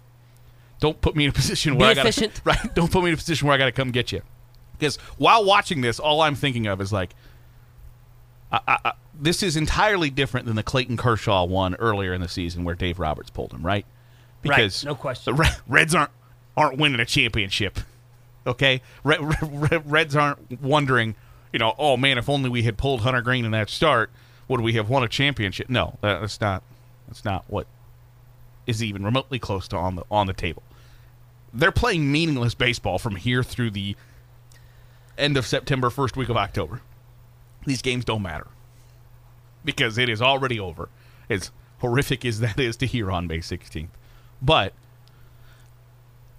[0.80, 2.42] Don't put me in a position where Be I got efficient.
[2.46, 2.76] right.
[2.76, 4.22] Don't put me in a position where I got to come get you."
[4.78, 7.12] Because while watching this, all I'm thinking of is like,
[8.52, 12.28] I, I, I, this is entirely different than the Clayton Kershaw one earlier in the
[12.28, 13.86] season where Dave Roberts pulled him, right?
[14.44, 15.36] Right, Because no question.
[15.36, 16.12] the Reds aren't
[16.58, 17.80] aren't winning a championship.
[18.48, 21.16] Okay, Re- Re- Reds aren't wondering,
[21.52, 24.12] you know, oh man, if only we had pulled Hunter Greene in that start,
[24.48, 25.68] would we have won a championship?
[25.68, 26.62] No, that's not.
[27.08, 27.66] That's not what
[28.68, 30.64] is even remotely close to on the on the table.
[31.54, 33.96] They're playing meaningless baseball from here through the
[35.18, 36.82] end of September, first week of October.
[37.66, 38.48] These games don't matter
[39.64, 40.90] because it is already over.
[41.30, 43.90] As horrific as that is to hear on May 16th,
[44.42, 44.74] but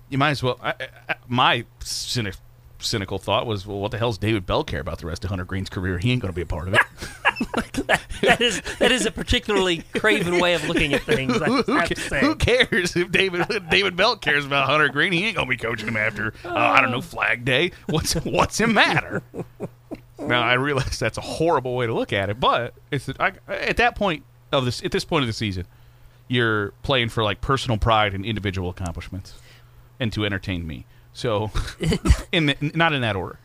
[0.08, 0.58] you might as well.
[0.62, 0.74] I,
[1.08, 2.36] I, my cynic,
[2.78, 5.44] cynical thought was, well, what the hell's David Bell care about the rest of Hunter
[5.44, 5.98] Greene's career?
[5.98, 6.80] He ain't going to be a part of it.
[8.22, 11.36] that is that is a particularly craven way of looking at things.
[11.36, 12.20] Who, have to ca- say.
[12.20, 15.12] who cares if David David Bell cares about Hunter Greene?
[15.12, 17.72] He ain't going to be coaching him after uh, I don't know Flag Day.
[17.86, 19.22] What's what's him matter?
[20.18, 23.76] Now I realize that's a horrible way to look at it, but it's I, at
[23.76, 25.66] that point of this at this point of the season,
[26.28, 29.34] you're playing for like personal pride and individual accomplishments,
[30.00, 30.86] and to entertain me.
[31.12, 31.50] So,
[32.32, 33.38] in the, not in that order.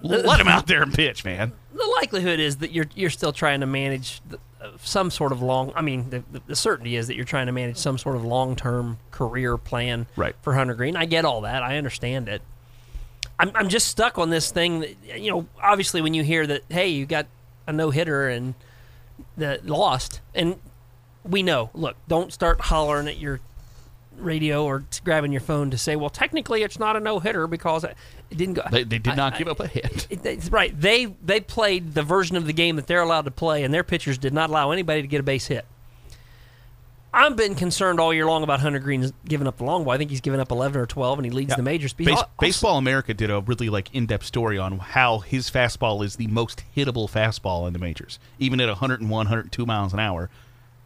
[0.00, 1.52] Let him out there and pitch, man.
[1.74, 5.42] the likelihood is that you're you're still trying to manage the, uh, some sort of
[5.42, 5.72] long.
[5.76, 8.56] I mean, the, the, certainty is that you're trying to manage some sort of long
[8.56, 10.34] term career plan Right.
[10.42, 10.96] for Hunter Greene.
[10.96, 11.62] I get all that.
[11.62, 12.42] I understand it.
[13.38, 14.80] I'm I'm just stuck on this thing.
[14.80, 17.26] That, you know, obviously, when you hear that, hey, you got
[17.66, 18.54] a no hitter and
[19.36, 20.56] that lost, and
[21.24, 21.70] we know.
[21.74, 23.40] Look, don't start hollering at your
[24.18, 27.84] radio or grabbing your phone to say, well, technically, it's not a no hitter because
[27.84, 27.96] it
[28.30, 28.62] didn't go.
[28.70, 30.06] They, they did not I- give up a hit.
[30.10, 30.78] it- it's right.
[30.78, 33.84] They they played the version of the game that they're allowed to play, and their
[33.84, 35.64] pitchers did not allow anybody to get a base hit.
[37.14, 39.92] I've been concerned all year long about Hunter Greene giving up the long ball.
[39.92, 41.56] I think he's given up 11 or 12, and he leads Yeah.
[41.56, 41.92] the majors.
[41.92, 46.16] Base, also- Baseball America did a really like in-depth story on how his fastball is
[46.16, 50.30] the most hittable fastball in the majors, even at 101, 102 miles an hour.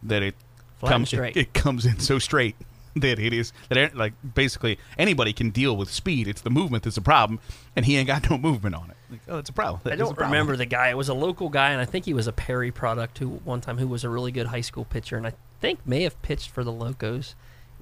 [0.02, 0.34] That it
[0.80, 1.12] Flat comes.
[1.12, 2.56] It, it comes in so straight
[2.96, 6.26] that it is that like basically anybody can deal with speed.
[6.28, 7.40] It's the movement that's a problem,
[7.74, 8.96] and he ain't got no movement on it.
[9.10, 9.80] Like, oh, it's a problem.
[9.84, 10.32] I That a don't problem.
[10.32, 10.88] remember the guy.
[10.90, 13.60] It was a local guy, and I think he was a Perry product who one
[13.60, 16.50] time who was a really good high school pitcher, and I think may have pitched
[16.50, 17.34] for the Locos.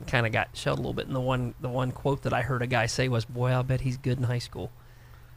[0.08, 1.06] Kind of got shelled a little bit.
[1.06, 3.62] And the one the one quote that I heard a guy say was, "Boy, I'll
[3.62, 4.72] bet he's good in high school."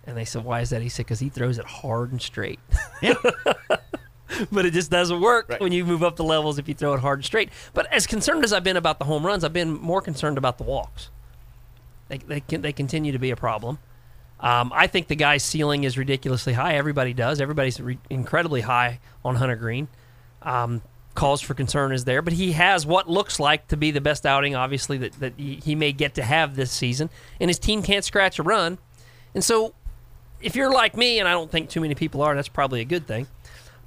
[0.04, 2.60] And they said, "Why is that?" He said, "Because he throws it hard and straight."
[3.02, 3.14] Yeah.
[4.52, 5.62] but it just doesn't work Right.
[5.62, 7.50] when you move up the levels if you throw it hard and straight.
[7.74, 10.58] But as concerned as I've been about the home runs, I've been more concerned about
[10.58, 11.10] the walks.
[12.10, 13.80] They they can, they continue to be a problem.
[14.40, 16.76] Um, I think the guy's ceiling is ridiculously high.
[16.76, 17.42] Everybody does.
[17.42, 19.88] Everybody's re- incredibly high on Hunter Greene.
[20.44, 20.84] Um,
[21.16, 24.28] cause for concern is there, but he has what looks like to be the best
[24.28, 27.10] outing, obviously, that, that he, he may get to have this season.
[27.42, 28.78] And his team can't scratch a run.
[29.34, 29.74] And so,
[30.40, 32.86] if you're like me, and I don't think too many people are, that's probably a
[32.86, 33.26] good thing.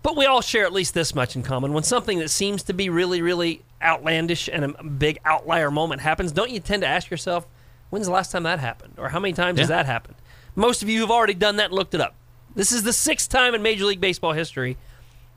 [0.02, 1.72] But we all share at least this much in common.
[1.72, 6.32] When something that seems to be really, really outlandish and a big outlier moment happens,
[6.32, 7.46] don't you tend to ask yourself,
[7.90, 8.94] when's the last time that happened?
[8.96, 10.16] Or how many times has that happened?
[10.54, 12.14] Most of you have already done that and looked it up.
[12.54, 14.76] This is the sixth time in Major League Baseball history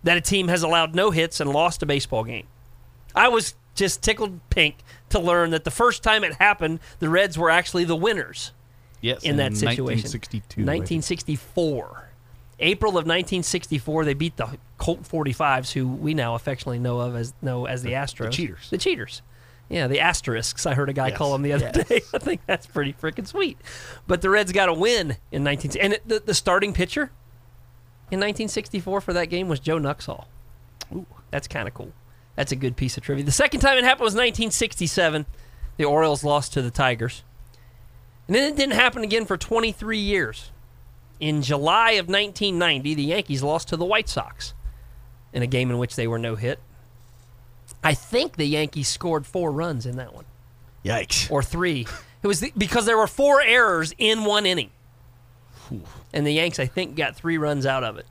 [0.03, 2.47] that a team has allowed no hits and lost a baseball game.
[3.15, 4.77] I was just tickled pink
[5.09, 8.51] to learn that the first time it happened, the Reds were actually the winners
[9.01, 9.23] Yes.
[9.23, 10.03] in that situation.
[10.09, 10.61] 1962.
[10.65, 12.09] 1964.
[12.63, 17.33] April of 1964, they beat the Colt 45s, who we now affectionately know of as
[17.41, 18.69] know as the, Astros, The cheaters.
[18.69, 19.21] The cheaters.
[19.69, 20.65] Yeah, the asterisks.
[20.65, 21.17] I heard a guy Yes.
[21.17, 22.01] call them the other day.
[22.13, 23.57] I think that's pretty freaking sweet.
[24.07, 27.11] But the Reds got a win in 19 and it, the, the starting pitcher
[28.11, 30.25] in 1964 for that game was Joe Nuxhall.
[30.93, 31.05] Ooh.
[31.31, 31.91] That's kind of cool.
[32.35, 33.23] That's a good piece of trivia.
[33.25, 35.25] The second time it happened was 1967.
[35.77, 37.23] The Orioles lost to the Tigers.
[38.27, 40.51] And then it didn't happen again for 23 years.
[41.23, 44.53] In July of 1990, the Yankees lost to the White Sox
[45.31, 46.59] in a game in which they were no hit.
[47.81, 50.25] I think the Yankees scored four runs in that one,
[50.83, 51.31] Yikes.
[51.31, 51.87] or three.
[52.21, 54.71] It was the, because there were four errors in one inning.
[56.11, 58.05] And the Yanks, I think, got three runs out of it.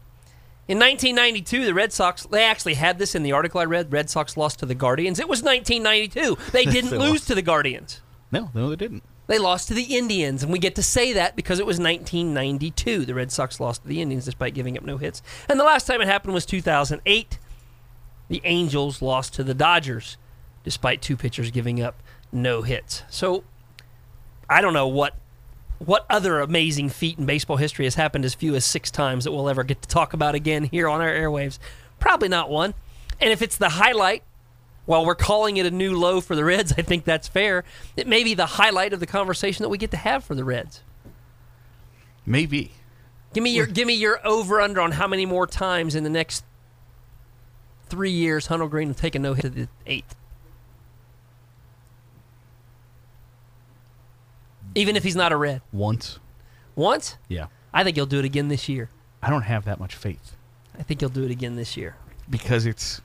[0.67, 3.93] In 1992, the Red Sox, they actually had this in the article I read.
[3.93, 5.19] Red Sox lost to the Guardians.
[5.19, 6.51] It was 1992.
[6.53, 7.27] They didn't lose lost.
[7.29, 8.01] to the Guardians.
[8.31, 9.03] No, no, they didn't.
[9.33, 13.07] They lost to the Indians, and we get to say that because it was 1992.
[13.07, 15.23] The Red Sox lost to the Indians despite giving up no hits.
[15.49, 17.39] And the last time it happened was 2008.
[18.29, 20.19] The Angels lost to the Dodgers
[20.65, 23.05] despite two pitchers giving up no hits.
[23.09, 23.45] So
[24.51, 25.15] I don't know what
[25.79, 29.33] what other amazing feat in baseball history has happened as few as six times that
[29.33, 31.59] we'll ever get to talk about again here on our airwaves.
[31.99, 32.75] Probably not one.
[33.19, 34.25] And if it's the highlight,
[34.87, 37.65] while we're calling it a new low for the Reds, I think that's fair.
[37.97, 40.45] It may be the highlight of the conversation that we get to have for the
[40.45, 40.83] Reds.
[42.25, 42.73] Maybe.
[43.33, 46.11] Give me your give me your over under on how many more times in the
[46.11, 46.45] next
[47.89, 50.15] three years Hunter Greene will take a no hit to the eighth.
[54.75, 55.63] Even if he's not a red.
[55.73, 56.19] Once.
[56.75, 57.17] Once?
[57.29, 57.47] Yeah.
[57.75, 58.89] I think he'll do it again this year.
[59.23, 60.35] I don't have that much faith
[60.79, 61.97] I think he'll do it again this year.
[62.29, 63.01] because it's.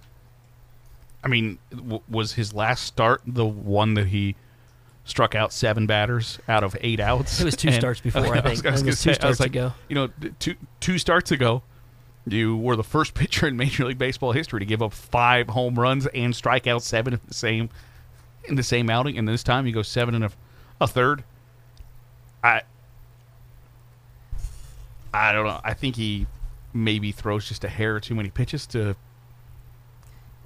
[1.24, 4.36] I mean, w- was his last start the one that he
[5.04, 7.40] struck out seven batters out of eight outs?
[7.42, 8.66] It was two And- starts before, I was- think.
[8.66, 9.74] I was It gonna was two say, I starts like, ago.
[9.90, 11.64] You know, two two starts ago,
[12.28, 15.76] you were the first pitcher in Major League Baseball history to give up five home
[15.80, 17.70] runs and strike out seven in the same
[18.46, 20.32] in the same outing, and this time you go seven and a,
[20.80, 21.24] a third.
[22.44, 22.62] I
[25.14, 25.60] I don't know.
[25.64, 26.28] I think he
[26.74, 28.96] maybe throws just a hair too many pitches to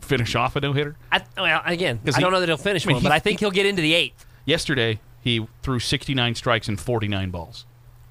[0.02, 0.96] finish off a no hitter.
[1.38, 3.40] Well, again, I he- don't know that he'll finish I mean, one, but I think
[3.40, 4.26] he'll get into the eighth.
[4.46, 7.66] Yesterday, he threw 69 strikes and 49 balls,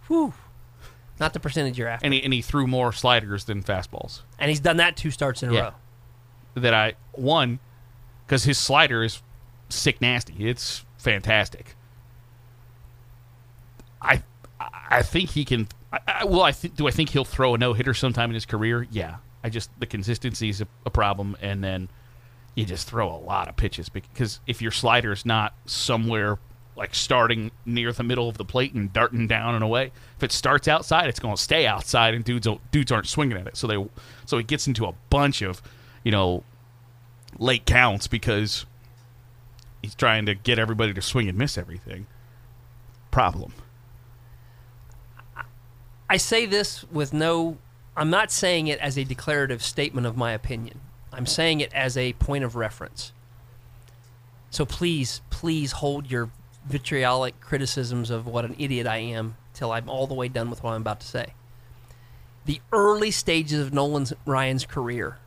[0.07, 0.33] Whew.
[1.19, 2.05] Not the percentage you're after.
[2.07, 4.23] and he, and he threw more sliders than fastballs.
[4.39, 5.61] And he's done that two starts in a Yeah.
[5.61, 5.73] row.
[6.55, 7.59] That I one
[8.27, 9.23] because his slider is
[9.69, 10.49] sick nasty.
[10.49, 11.77] It's fantastic.
[14.03, 14.23] I
[14.91, 15.69] I think he can.
[15.93, 18.35] I, I, well, I think do I think he'll throw a no hitter sometime in
[18.35, 18.87] his career?
[18.91, 19.17] Yeah.
[19.43, 21.89] I just the consistency is a, a problem, and then
[22.55, 26.39] you just throw a lot of pitches because if your slider is not somewhere
[26.77, 30.33] like starting near the middle of the plate and darting down and away, if it
[30.33, 33.57] starts outside, it's going to stay outside, and dudes dudes aren't swinging at it.
[33.57, 33.89] So they
[34.27, 35.63] so he gets into a bunch of
[36.05, 36.45] you know
[37.39, 38.67] late counts because
[39.83, 42.07] he's trying to get everybody to swing and miss everything.
[43.11, 43.53] Problem.
[46.09, 47.59] I say this with no.
[48.01, 50.81] I'm not saying it as a declarative statement of my opinion.
[51.13, 53.13] I'm saying it as a point of reference.
[54.49, 56.31] So please, please hold your
[56.65, 60.63] vitriolic criticisms of what an idiot I am till I'm all the way done with
[60.63, 61.35] what I'm about to say.
[62.47, 65.19] The early stages of Nolan Ryan's career,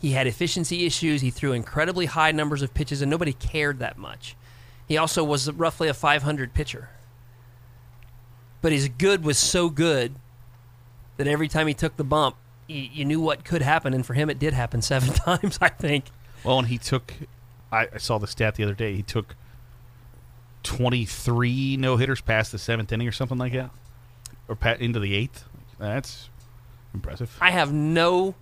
[0.00, 1.20] he had efficiency issues.
[1.20, 4.34] He threw incredibly high numbers of pitches, and nobody cared that much.
[4.88, 6.88] He also was roughly a 500 pitcher
[8.62, 10.14] but his good was so good
[11.20, 14.14] that every time he took the bump, you, you knew what could happen, and for
[14.14, 15.58] him, it did happen seven times.
[15.60, 16.06] I think.
[16.42, 17.12] Well, and he took.
[17.70, 18.94] I, I saw the stat the other day.
[18.94, 19.36] He took
[20.62, 23.70] twenty three no hitters past the seventh inning or something like that.
[24.48, 25.44] or pa- into the eighth.
[25.78, 26.28] That's
[26.92, 27.36] impressive.
[27.40, 28.34] I have no,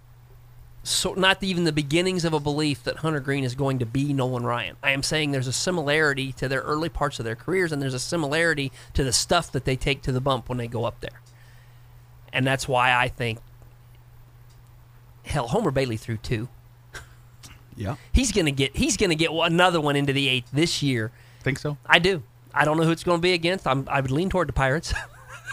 [0.83, 4.13] so not even the beginnings of a belief that Hunter Greene is going to be
[4.13, 4.77] Nolan Ryan.
[4.83, 7.95] I am saying there's a similarity to their early parts of their careers, and there's
[7.95, 11.01] a similarity to the stuff that they take to the bump when they go up
[11.01, 11.21] there.
[12.33, 13.39] And that's why I think,
[15.25, 16.49] hell, Homer Bailey threw two.
[17.77, 21.13] Yeah, He's gonna get he's gonna get another one into the eighth this year.
[21.45, 21.77] think so.
[21.87, 22.23] I do.
[22.53, 23.67] I don't know who it's going to be against.
[23.69, 24.93] I'm, I would lean toward the Pirates.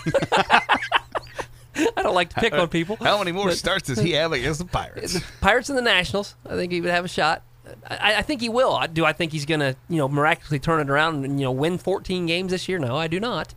[0.17, 2.95] I don't like to pick on people.
[3.01, 5.13] How many more But- starts does he have against the Pirates?
[5.19, 6.35] The Pirates and the Nationals.
[6.49, 7.43] I think he would have a shot.
[7.87, 8.73] I, I think he will.
[8.73, 11.45] I- Do I think he's going to, you know, miraculously turn it around and you
[11.45, 12.79] know win 14 games this year?
[12.79, 13.53] No, I do not.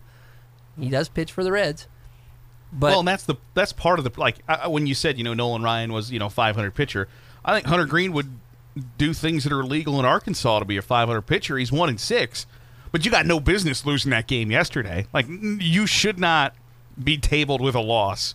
[0.79, 1.87] He does pitch for the Reds,
[2.73, 5.25] but well, and that's the that's part of the like I, when you said you
[5.25, 7.09] know Nolan Ryan was you know 500 pitcher.
[7.45, 8.31] I think Hunter Greene would
[8.99, 11.57] do things that are illegal in Arkansas to be a 500 pitcher.
[11.59, 12.47] He's one in six,
[12.93, 15.07] but you got no business losing that game yesterday.
[15.13, 16.55] Like you should not
[17.03, 18.35] be tabled with a loss.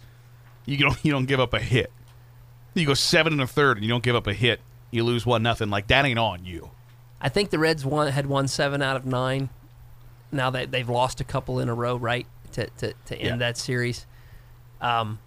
[0.66, 1.92] You don't you don't give up a hit.
[2.74, 4.60] You go seven and a third and you don't give up a hit.
[4.90, 5.70] You lose one nothing.
[5.70, 6.72] Like that ain't on you.
[7.22, 9.50] I think the Reds won, had won seven out of nine.
[10.32, 13.48] Now that they've lost a couple in a row, right, to to, to end Yeah.
[13.48, 14.06] that series.
[14.84, 15.20] Um,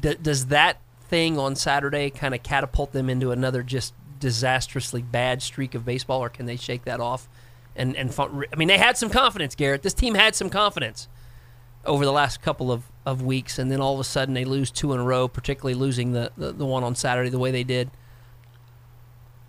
[0.00, 5.42] d- does that thing on Saturday kind of catapult them into another just disastrously bad
[5.42, 7.28] streak of baseball, or can they shake that off?
[7.76, 9.82] And and fu- I mean, they had some confidence, Garrett.
[9.82, 11.08] This team had some confidence
[11.84, 14.70] over the last couple of, of weeks, and then all of a sudden they lose
[14.70, 17.64] two in a row, particularly losing the, the, the one on Saturday the way they
[17.64, 17.90] did.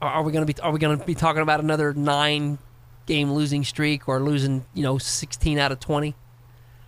[0.02, 2.58] Are, are we going to be are we going to be talking about another nine
[3.06, 6.16] game losing streak or losing you know sixteen out of twenty,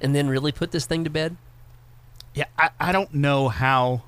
[0.01, 1.37] and then really put this thing to bed?
[2.37, 4.03] Yeah, I, I don't know how,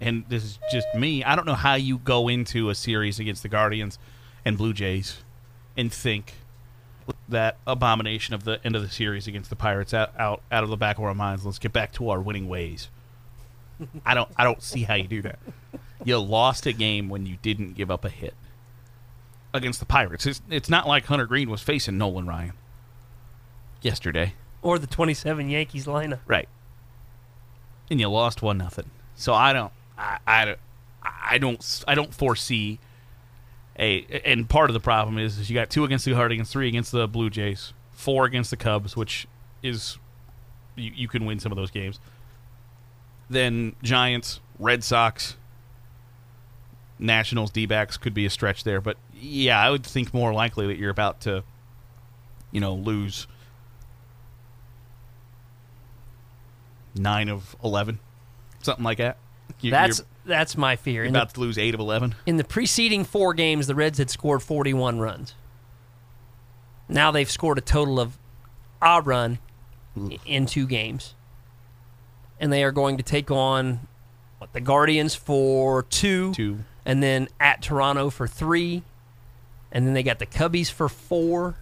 [0.00, 1.22] and this is just me.
[1.22, 4.00] I don't know how you go into a series against the Guardians
[4.44, 5.18] and Blue Jays
[5.76, 6.34] and think
[7.28, 10.70] that abomination of the end of the series against the Pirates out out, out of
[10.70, 11.46] the back of our minds.
[11.46, 12.88] Let's get back to our winning ways.
[14.04, 15.38] I don't I don't see how you do that.
[16.04, 18.34] You lost a game when you didn't give up a hit
[19.54, 20.26] against the Pirates.
[20.26, 22.54] It's, it's not like Hunter Greene was facing Nolan Ryan
[23.82, 24.34] yesterday.
[24.62, 26.18] Or the twenty seven Yankees lineup?
[26.26, 26.48] Right.
[27.90, 28.90] And you lost one nothing.
[29.14, 30.58] So I don't I, I don't
[31.02, 32.78] I don't I don't foresee
[33.78, 36.68] a and part of the problem is, is you got two against the Guardians, three
[36.68, 39.26] against the Blue Jays, four against the Cubs, which
[39.62, 39.98] is
[40.76, 42.00] you, you can win some of those games.
[43.30, 45.36] Then Giants, Red Sox,
[46.98, 48.80] Nationals, D could be a stretch there.
[48.80, 51.44] But yeah, I would think more likely that you're about to,
[52.50, 53.26] you know, lose
[56.98, 57.98] nine of 11,
[58.62, 59.18] something like that.
[59.60, 60.94] You- That's that's my fear.
[60.96, 62.14] you're In the, about to lose eight of 11.
[62.26, 65.34] in the preceding four games, the Reds had scored forty one runs.
[66.88, 68.18] Now they've scored a total of
[68.82, 69.38] a run
[69.96, 71.14] i- in two games,
[72.38, 73.80] and they are going to take on
[74.38, 76.58] what the Guardians for two, Two.
[76.84, 78.82] and then at Toronto for three,
[79.72, 81.56] and then they got the Cubbies for four.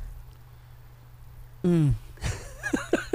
[1.65, 1.95] Mm.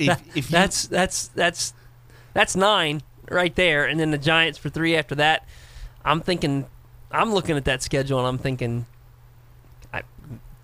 [0.00, 1.72] If, That- if you, that's that's that's
[2.32, 5.46] that's nine right there, and then the Giants for three after that.
[6.04, 6.66] I'm thinking,
[7.12, 8.86] I'm looking at that schedule, and I'm thinking,
[9.92, 10.02] I,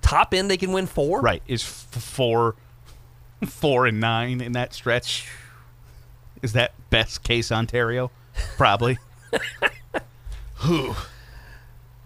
[0.03, 1.21] top end they can win four.
[1.21, 2.55] right is f- four,
[3.47, 5.29] four and nine in that stretch.
[6.43, 8.11] Is that best case Ontario?
[8.57, 8.99] Probably.
[10.57, 10.95] Who?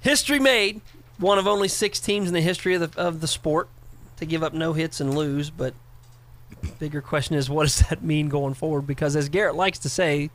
[0.01, 0.81] History made.
[1.19, 3.69] One of only six teams in the history of the of the sport
[4.16, 5.51] to give up no hits and lose.
[5.51, 5.75] But
[6.79, 8.83] bigger question is, what does that mean going forward?
[8.83, 10.31] Because as Garrett likes to say,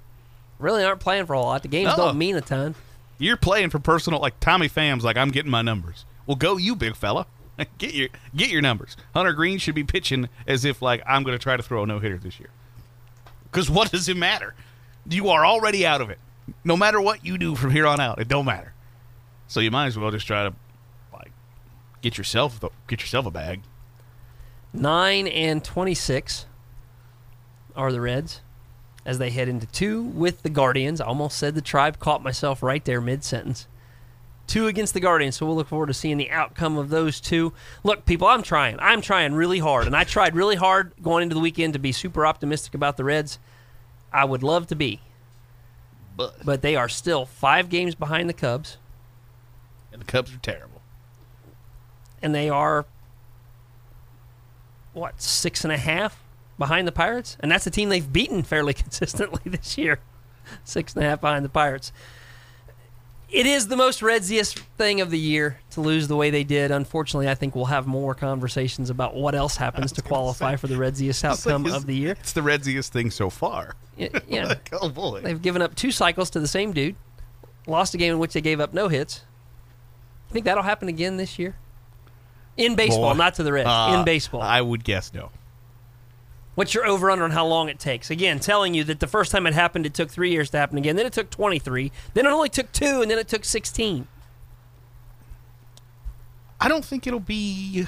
[0.59, 1.61] really aren't playing for a lot.
[1.61, 2.75] The games don't mean a ton.
[3.17, 5.03] You're playing for personal, like Tommy Pham's.
[5.03, 6.05] Like I'm getting my numbers.
[6.25, 7.27] Well, go you, big fella.
[7.77, 8.97] Get your get your numbers.
[9.13, 11.87] Hunter Greene should be pitching as if like I'm going to try to throw a
[11.87, 12.49] no hitter this year.
[13.45, 14.53] Because what does it matter?
[15.09, 16.19] You are already out of it.
[16.65, 18.73] No matter what you do from here on out, it don't matter.
[19.47, 20.53] So you might as well just try to
[21.13, 21.31] like
[22.01, 23.61] get yourself the, get yourself a bag.
[24.75, 26.45] Nine and twenty-six
[27.75, 28.41] are the Reds
[29.05, 30.99] as they head into two with the Guardians.
[30.99, 33.67] I almost said the tribe, caught myself right there mid sentence.
[34.47, 37.51] Two against the Guardians, so we'll look forward to seeing the outcome of those two.
[37.83, 38.77] Look, people, I'm trying.
[38.79, 41.91] I'm trying really hard, and I tried really hard going into the weekend to be
[41.91, 43.39] super optimistic about the Reds.
[44.13, 45.01] I would love to be,
[46.15, 48.77] But but they are still five games behind the Cubs,
[49.91, 50.81] and the Cubs are terrible.
[52.21, 52.85] and they are
[54.95, 56.19] what six and a half
[56.57, 59.99] behind the Pirates, and that's a team they've beaten fairly consistently this year.
[60.63, 61.91] Six and a half behind the Pirates.
[63.29, 66.71] it is the most Redsiest thing of the year to lose the way they did.
[66.71, 70.75] Unfortunately, I think we'll have more conversations about what else happens to qualify for the
[70.75, 72.11] Redsiest It's like, outcome of the year.
[72.19, 73.75] It's the redsiest thing so far.
[73.97, 75.21] Y- Yeah, Like, oh boy.
[75.21, 76.95] they've given up two cycles to the same dude,
[77.67, 79.25] lost a game in which they gave up no hits.
[80.29, 81.57] You think that'll happen again this year?
[82.57, 83.17] In baseball, Boy.
[83.17, 83.67] not to the Reds.
[83.67, 84.41] Uh, in baseball.
[84.41, 85.29] I would guess no.
[86.55, 88.09] What's your over under on how long it takes?
[88.09, 90.77] Again, telling you that the first time it happened, it took three years to happen
[90.77, 90.95] again.
[90.95, 91.91] Then it took 23.
[92.13, 94.07] Then it only took two, and then it took 16.
[96.61, 97.85] I don't think it'll be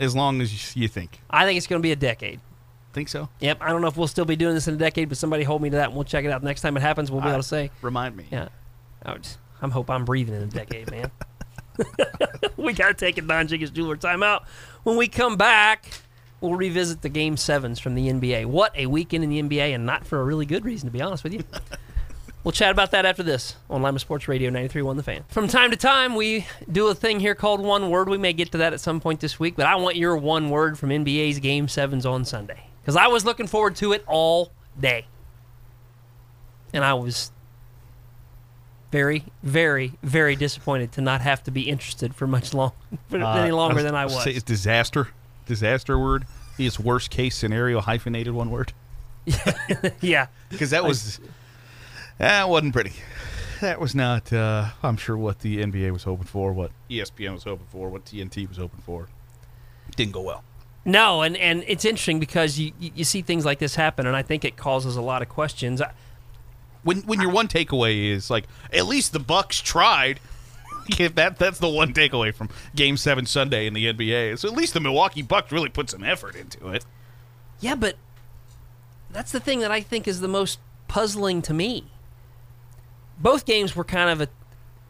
[0.00, 1.20] as long as you think.
[1.28, 2.40] I think it's going to be a decade.
[2.94, 3.28] Think so?
[3.40, 3.58] Yep.
[3.60, 5.60] I don't know if we'll still be doing this in a decade, but somebody hold
[5.60, 6.42] me to that, and we'll check it out.
[6.42, 8.26] Next time it happens, we'll be I- able to say, Remind me.
[8.30, 8.48] yeah.
[9.04, 9.28] I would-
[9.60, 11.10] I'm hope I'm breathing in a decade, man.
[12.56, 14.46] we got to take a Don Jenkins Jeweler timeout.
[14.82, 15.86] When we come back,
[16.40, 18.46] we'll revisit the Game Sevens from the NBA.
[18.46, 21.02] What a weekend in the NBA, and not for a really good reason, to be
[21.02, 21.44] honest with you.
[22.44, 25.24] We'll chat about that after this on Lima Sports Radio 93.1 The Fan.
[25.28, 28.08] From time to time, we do a thing here called One Word.
[28.08, 30.48] We may get to that at some point this week, but I want your one
[30.48, 32.68] word from NBA's Game 7s on Sunday.
[32.80, 35.06] Because I was looking forward to it all day.
[36.72, 37.32] And I was
[38.90, 42.72] very, very, very disappointed to not have to be interested for much long,
[43.08, 44.22] for Uh, any longer was- than I was.
[44.24, 45.08] Say it's disaster.
[45.46, 46.24] Disaster word.
[46.58, 48.72] Is worst case scenario hyphenated one word?
[50.00, 50.26] yeah.
[50.48, 51.20] Because that was
[52.18, 52.92] that wasn't pretty.
[53.60, 54.32] That was not.
[54.32, 58.04] Uh, I'm sure what the NBA was hoping for, what ESPN was hoping for, what
[58.04, 59.08] TNT was hoping for.
[59.96, 60.44] Didn't go well.
[60.84, 64.16] No, and, and it's interesting because you, you you see things like this happen, and
[64.16, 65.80] I think it causes a lot of questions.
[65.82, 65.92] I-
[66.82, 70.20] When when your one takeaway is like, at least the Bucks tried.
[70.98, 74.38] If that that's the one takeaway from Game Seven Sunday in the NBA.
[74.38, 76.86] So at least the Milwaukee Bucks really put some effort into it.
[77.60, 77.96] Yeah, but
[79.10, 81.84] that's the thing that I think is the most puzzling to me.
[83.18, 84.28] Both games were kind of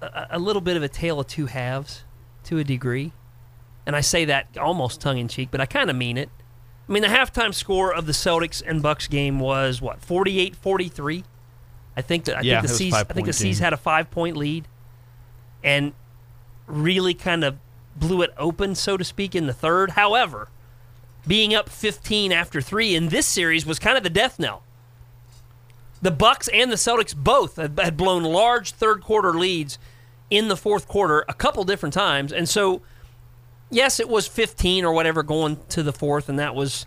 [0.02, 2.04] a, a, a little bit of a tale of two halves
[2.44, 3.12] to a degree.
[3.86, 6.30] And I say that almost tongue in cheek, but I kind of mean it.
[6.88, 11.24] I mean, the halftime score of the Celtics and Bucks game was what, 48-43?
[11.98, 13.64] I think that I Yeah, think the C's I think the five-point C's game.
[13.64, 14.68] had a 5-point lead
[15.64, 15.92] and
[16.68, 17.56] really kind of
[17.96, 19.90] blew it open, so to speak, in the third.
[19.90, 20.48] However,
[21.26, 24.62] being up 15 after three in this series was kind of the death knell.
[26.00, 29.78] The Bucks and the Celtics both had, had blown large third quarter leads
[30.30, 32.82] in the fourth quarter a couple different times, and so
[33.70, 36.86] yes, it was 15 or whatever going to the fourth, and that was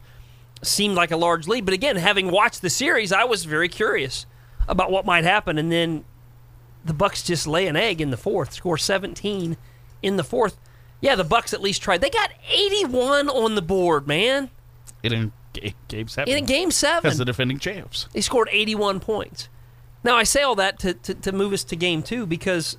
[0.62, 1.66] seemed like a large lead.
[1.66, 4.26] But again, having watched the series, I was very curious
[4.72, 6.04] about what might happen, and then
[6.84, 9.56] the Bucks just lay an egg in the fourth, score 17
[10.02, 10.58] in the fourth.
[11.00, 12.02] Yeah, the Bucks at least tried.
[12.02, 14.50] They got 81 on the board, man.
[15.04, 18.08] In Ga- Game Seven, In game seven, as the defending champs.
[18.14, 19.50] they scored 81 points.
[20.04, 22.78] Now, I say all that to, to, to move us to game two because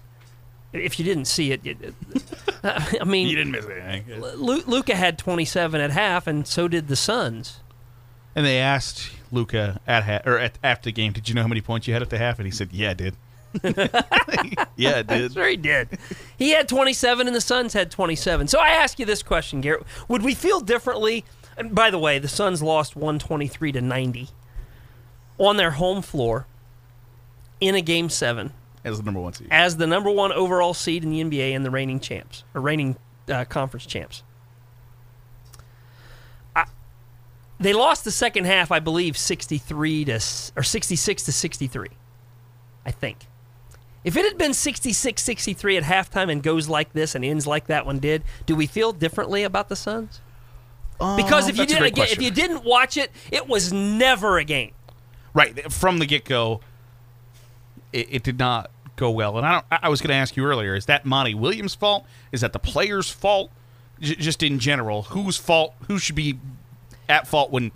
[0.72, 1.94] if you didn't see it, it
[2.64, 4.20] I You mean, didn't miss anything.
[4.20, 7.60] Lu- Luka had 27 at half, and so did the Suns.
[8.34, 11.48] And they asked Luka at ha- or at, after the game, "Did you know how
[11.48, 13.16] many points you had at the half?" And he said, "Yeah, I did."
[14.76, 15.32] yeah, I did.
[15.32, 15.98] Sure, he did.
[16.38, 18.48] He had 27, and the Suns had 27.
[18.48, 21.24] So I ask you this question, Garrett: Would we feel differently?
[21.56, 24.28] And by the way, the Suns lost 123 to 90
[25.38, 26.46] on their home floor
[27.60, 28.52] in a game seven
[28.84, 29.48] As the number one seed.
[29.50, 32.96] as the number one overall seed in the NBA and the reigning champs or reigning
[33.30, 34.22] uh, conference champs.
[36.56, 36.64] I,
[37.62, 40.20] they lost the second half, I believe, 63 to
[40.56, 41.88] or 66 to 63.
[42.84, 43.26] I think.
[44.04, 47.86] If it had been 66-63 at halftime and goes like this and ends like that
[47.86, 50.20] one did, do we feel differently about the Suns?
[51.00, 53.48] Um, because if you that's a did great again, if you didn't watch it, it
[53.48, 54.72] was never a game.
[55.34, 56.60] right from the get go,
[57.92, 59.38] it, it did not go well.
[59.38, 59.64] And I don't.
[59.70, 62.04] I I was going to ask you earlier: is that Monty Williams' fault?
[62.30, 63.50] Is that the players' fault?
[64.00, 65.74] J- just in general, whose fault?
[65.88, 66.38] Who should be
[67.08, 67.72] at fault when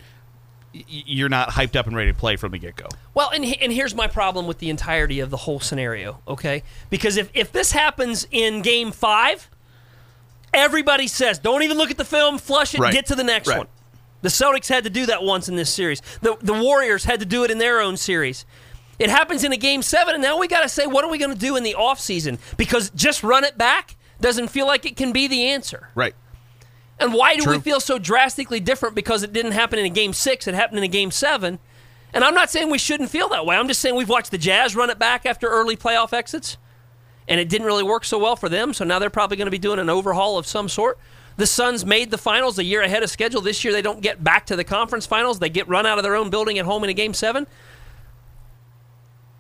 [0.72, 2.86] you're not hyped up and ready to play from the get go?
[3.14, 6.62] Well, and, and here's my problem with the entirety of the whole scenario, okay?
[6.90, 9.48] Because if, if this happens in game five,
[10.52, 12.92] everybody says, don't even look at the film, flush it, Right.
[12.92, 13.58] get to the next Right.
[13.58, 13.68] one.
[14.22, 16.02] The Celtics had to do that once in this series.
[16.20, 18.44] The, the Warriors had to do it in their own series.
[18.98, 21.18] It happens in a game seven, and now we got to say, what are we
[21.18, 22.38] going to do in the offseason?
[22.56, 25.90] Because just run it back doesn't feel like it can be the answer.
[25.94, 26.14] Right.
[26.98, 30.12] And why do we feel so drastically different because it didn't happen in a game
[30.12, 31.58] six, it happened in a game seven?
[32.14, 33.56] And I'm not saying we shouldn't feel that way.
[33.56, 36.56] I'm just saying we've watched the Jazz run it back after early playoff exits,
[37.28, 38.72] and it didn't really work so well for them.
[38.72, 40.98] So now they're probably going to be doing an overhaul of some sort.
[41.36, 43.42] The Suns made the finals a year ahead of schedule.
[43.42, 45.38] This year they don't get back to the conference finals.
[45.38, 47.46] They get run out of their own building at home in a game seven.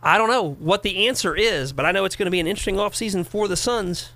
[0.02, 2.46] I don't know what the answer is, but I know it's going to be an
[2.46, 4.10] interesting offseason for the Suns.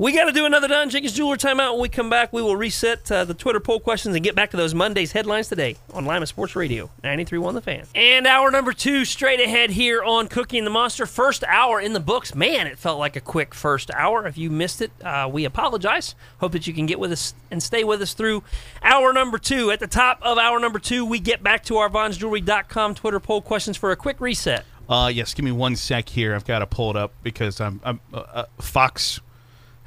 [0.00, 1.72] We got to do another Don Jenkins Jeweler timeout.
[1.72, 4.50] When we come back, we will reset uh, the Twitter poll questions and get back
[4.52, 7.84] to those Mondays headlines today on Lima Sports Radio, 93.1 The Fan.
[7.94, 11.04] And hour number two, straight ahead here on Cooking the Monster.
[11.04, 12.34] First hour in the books.
[12.34, 14.26] Man, it felt like a quick first hour.
[14.26, 16.14] If you missed it, uh, we apologize.
[16.38, 18.42] Hope that you can get with us and stay with us through
[18.82, 19.70] hour number two.
[19.70, 23.42] At the top of hour number two, we get back to our VonsJewelry.com Twitter poll
[23.42, 24.64] questions for a quick reset.
[24.88, 26.34] Uh, yes, give me one sec here.
[26.34, 29.20] I've got to pull it up because I'm, I'm uh, uh, Fox.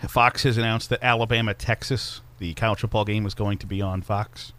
[0.08, 4.02] Fox has announced that Alabama, Texas, the college football game is going to be on
[4.02, 4.54] Fox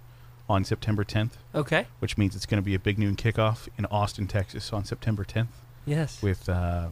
[0.48, 1.86] on September 10th, Okay.
[2.00, 5.24] which means it's going to be a big noon kickoff in Austin, Texas, on September
[5.24, 5.48] 10th,
[5.86, 6.20] Yes.
[6.22, 6.88] with uh,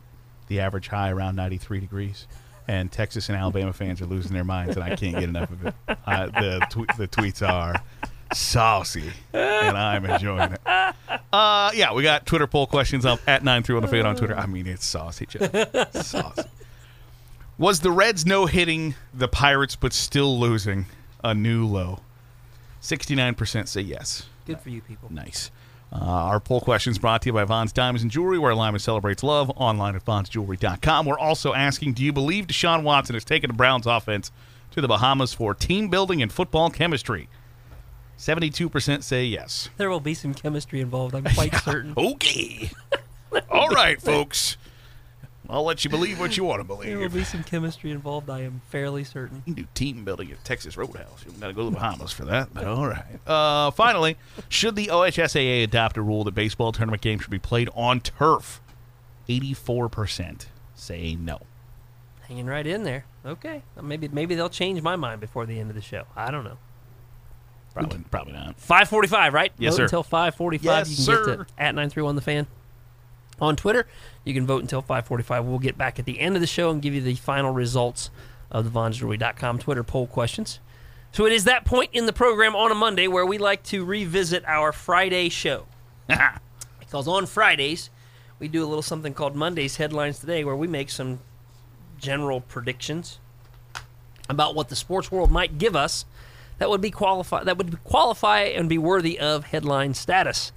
[0.48, 2.26] the average high around 93 degrees.
[2.68, 5.66] And Texas and Alabama fans are losing their minds, and I can't get enough of
[5.66, 5.74] it.
[6.06, 7.74] Uh, the tw- the tweets are
[8.32, 10.60] saucy, and I'm enjoying it.
[11.32, 14.14] Uh, yeah, we got Twitter poll questions up at nine three on the fan on
[14.16, 14.36] Twitter.
[14.36, 16.04] I mean, it's saucy, Jeff.
[16.04, 16.42] saucy.
[17.58, 20.86] Was the Reds no hitting the Pirates but still losing
[21.22, 22.00] a new low?
[22.80, 24.26] Sixty nine percent say yes.
[24.46, 25.12] Good for you people.
[25.12, 25.50] Nice.
[25.92, 29.22] Uh, our poll questions brought to you by Von's Diamonds and Jewelry, where Lima celebrates
[29.22, 29.50] love.
[29.56, 31.04] Online at VonsJewelry.com.
[31.04, 34.32] We're also asking, do you believe Deshaun Watson has taken the Browns offense
[34.70, 37.28] to the Bahamas for team building and football chemistry?
[38.18, 39.68] 72% say yes.
[39.76, 41.92] There will be some chemistry involved, I'm quite certain.
[41.94, 42.70] Okay.
[43.50, 44.56] All right, folks.
[45.52, 46.88] I'll let you believe what you want to believe.
[46.88, 49.42] There will be some chemistry involved, I am fairly certain.
[49.46, 51.24] You can do team building at Texas Roadhouse.
[51.26, 52.54] You got to go to the Bahamas for that.
[52.54, 53.20] But all right.
[53.26, 54.16] Uh, finally,
[54.48, 58.60] should the OHSAA adopt a rule that baseball tournament games should be played on turf?
[59.28, 61.40] Eighty-four percent say no.
[62.22, 63.04] Hanging right in there.
[63.24, 63.62] Okay.
[63.80, 66.04] Maybe maybe they'll change my mind before the end of the show.
[66.16, 66.58] I don't know.
[67.72, 68.58] Probably, probably not.
[68.60, 69.52] 545, right?
[69.58, 69.82] Yes, vote sir.
[69.84, 70.64] until 545.
[70.64, 71.36] Yes, you can sir.
[71.36, 72.46] get to at 931 the fan.
[73.40, 73.86] On Twitter,
[74.24, 75.44] you can vote until 545.
[75.44, 78.10] We'll get back at the end of the show and give you the final results
[78.50, 80.60] of the VonsJewelry.com Twitter poll questions.
[81.12, 83.84] So it is that point in the program on a Monday where we like to
[83.84, 85.66] revisit our Friday show.
[86.78, 87.88] Because on Fridays,
[88.38, 91.20] we do a little something called Monday's Headlines Today, where we make some
[91.98, 93.18] general predictions
[94.28, 96.04] about what the sports world might give us
[96.58, 100.52] that would be qualify that would qualify and be worthy of headline status.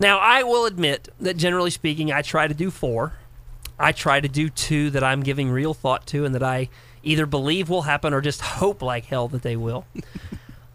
[0.00, 3.14] Now, I will admit that generally speaking, I try to do four.
[3.78, 6.68] I try to do two that I'm giving real thought to and that I
[7.02, 9.86] either believe will happen or just hope like hell that they will.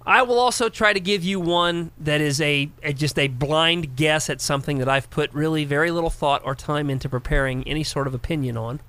[0.06, 3.96] I will also try to give you one that is a, a just a blind
[3.96, 7.84] guess at something that I've put really very little thought or time into preparing any
[7.86, 8.82] sort of opinion on.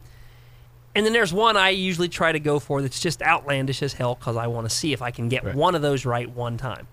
[0.96, 4.16] And then there's one I usually try to go for that's just outlandish as hell
[4.16, 5.54] because I want to see if I can get Right.
[5.54, 6.88] one of those right one time.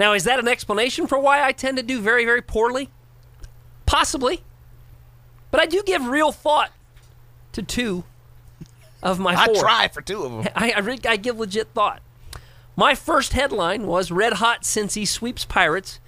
[0.00, 2.88] Now, is that an explanation for why I tend to do very, very poorly?
[3.84, 4.42] Possibly.
[5.50, 6.70] But I do give real thought
[7.52, 8.04] to two
[9.02, 9.56] of my I four.
[9.56, 10.52] try for two of them.
[10.56, 12.00] I, I, re- I give legit thought.
[12.76, 16.00] My first headline was Red Hot Cincy sweeps Pirates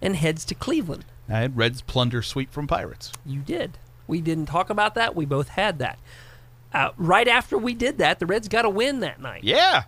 [0.00, 1.04] and heads to Cleveland.
[1.28, 3.10] I had Reds plunder sweep from Pirates.
[3.26, 3.76] You did.
[4.06, 5.16] We didn't talk about that.
[5.16, 5.98] We both had that.
[6.72, 9.42] Uh, right after we did that, the Reds got a win that night.
[9.42, 9.82] Yeah.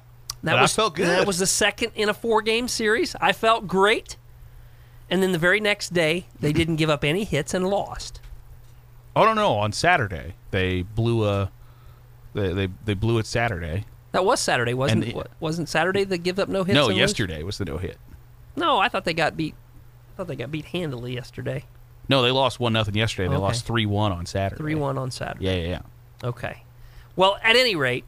[0.44, 1.08] That And I was felt good.
[1.08, 3.16] That was the second in a four-game series.
[3.18, 4.18] I felt great.
[5.08, 6.58] And then the very next day, they mm-hmm.
[6.58, 8.20] didn't give up any hits and lost.
[9.16, 9.52] Oh no, no!
[9.54, 11.50] On Saturday they blew a.
[12.34, 13.86] They they, they blew it Saturday.
[14.12, 15.16] That was Saturday, wasn't it?
[15.40, 16.74] Wasn't Saturday the give up no hits?
[16.74, 16.98] no, and lose?
[16.98, 17.98] yesterday was the no hit.
[18.56, 19.54] No, I thought they got beat.
[20.12, 21.64] I thought they got beat handily yesterday.
[22.08, 23.28] No, they lost one nothing yesterday.
[23.28, 23.42] They Okay.
[23.42, 24.58] lost three one on Saturday.
[24.58, 25.46] Three one on Saturday.
[25.46, 26.28] Yeah, yeah, yeah.
[26.28, 26.62] Okay.
[27.16, 28.04] Well, at any rate,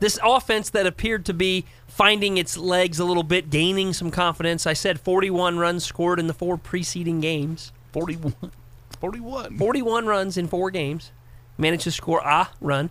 [0.00, 4.66] this offense that appeared to be finding its legs a little bit, gaining some confidence.
[4.66, 7.72] I said 41 runs scored in the four preceding games.
[7.92, 8.34] 41.
[9.00, 9.58] 41.
[9.58, 11.12] 41 runs in four games.
[11.56, 12.90] Managed to score a run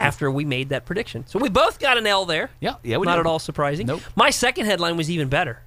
[0.00, 1.26] after we made that prediction.
[1.26, 2.50] So we both got an L there.
[2.60, 2.96] Yeah, yeah.
[2.96, 3.20] We Not did.
[3.20, 3.86] at all surprising.
[3.86, 4.02] Nope.
[4.16, 5.62] My second headline was even better.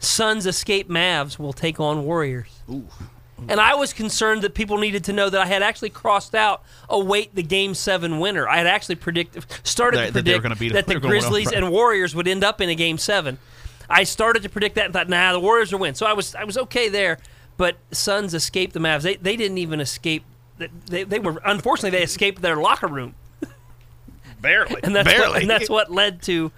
[0.00, 2.62] Suns escape Mavs will take on Warriors.
[2.70, 2.86] Ooh.
[3.48, 6.62] And I was concerned that people needed to know that I had actually crossed out
[6.90, 8.48] await the game seven winner.
[8.48, 11.14] I had actually predicted started That- to that predict gonna beat- that the were gonna
[11.14, 13.38] win on Grizzlies and Warriors would end up in a game seven.
[13.88, 15.94] I started to predict that and thought, nah, the Warriors will win.
[15.94, 17.18] So I was I was okay there.
[17.56, 19.02] But Suns escaped the Mavs.
[19.02, 20.24] They they didn't even escape.
[20.86, 23.14] They, they were unfortunately they escaped their locker room,
[24.40, 24.76] Barely.
[24.84, 25.28] and that's Barely.
[25.32, 26.52] what, and that's what led to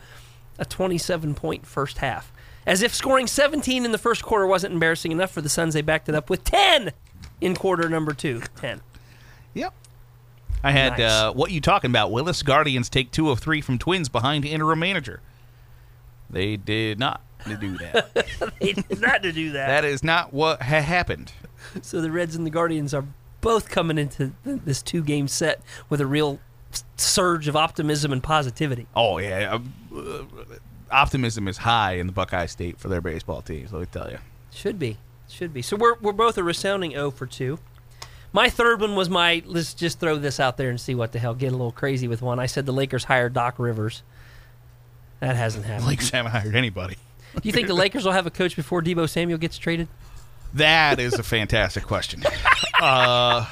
[0.59, 2.33] a 27 point first half.
[2.67, 5.83] As if scoring 17 in the first quarter wasn't embarrassing enough for the Suns, they
[5.83, 6.93] backed it up with 10
[7.41, 8.43] in quarter number two.
[8.57, 8.81] 10.
[9.55, 9.75] Yep.
[10.63, 11.11] I had Nice.
[11.11, 12.11] uh, what you talking about?
[12.13, 15.21] Willis Guardians take two of three from Twins behind interim manager.
[16.29, 17.23] They did not
[17.59, 18.11] do that.
[18.61, 19.69] They did not to do that.
[19.69, 21.33] that is not what ha- happened.
[21.81, 23.05] So the Reds and the Guardians are
[23.41, 26.39] both coming into th- this two game set with a real
[26.73, 28.87] s- surge of optimism and positivity.
[28.95, 29.59] Oh yeah,
[29.95, 30.25] uh,
[30.91, 33.73] optimism is high in the Buckeye State for their baseball teams.
[33.73, 34.19] Let me tell you.
[34.51, 34.99] Should be.
[35.29, 35.63] Should be.
[35.63, 37.59] So we're, we're both a resounding O for 2.
[38.33, 41.19] My third one was my let's just throw this out there and see what the
[41.19, 41.35] hell.
[41.35, 42.39] Get a little crazy with one.
[42.39, 44.03] I said the Lakers hired Doc Rivers.
[45.19, 45.89] That hasn't happened.
[45.89, 46.97] Lakers haven't hired anybody.
[47.35, 49.89] Do you think the Lakers will have a coach before Deebo Samuel gets traded?
[50.55, 52.23] That is a fantastic question.
[52.83, 53.45] Uh,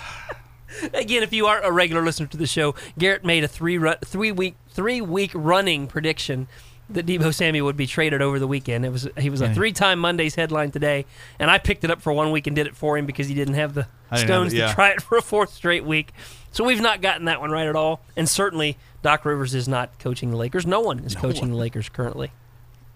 [0.95, 3.97] Again, if you aren't a regular listener to the show, Garrett made a three run,
[4.05, 6.47] three week three week running prediction
[6.91, 8.85] that Deebo Samuel would be traded over the weekend.
[8.85, 11.05] It was he was a three time Mondays headline today,
[11.39, 13.35] and I picked it up for one week and did it for him because he
[13.35, 14.69] didn't have the I have stones it, yeah.
[14.69, 16.13] to try it for a fourth straight week.
[16.51, 19.99] So we've not gotten that one right at all, and certainly Doc Rivers is not
[19.99, 20.67] coaching the Lakers.
[20.67, 21.51] No one is No coaching one.
[21.51, 22.33] the Lakers currently.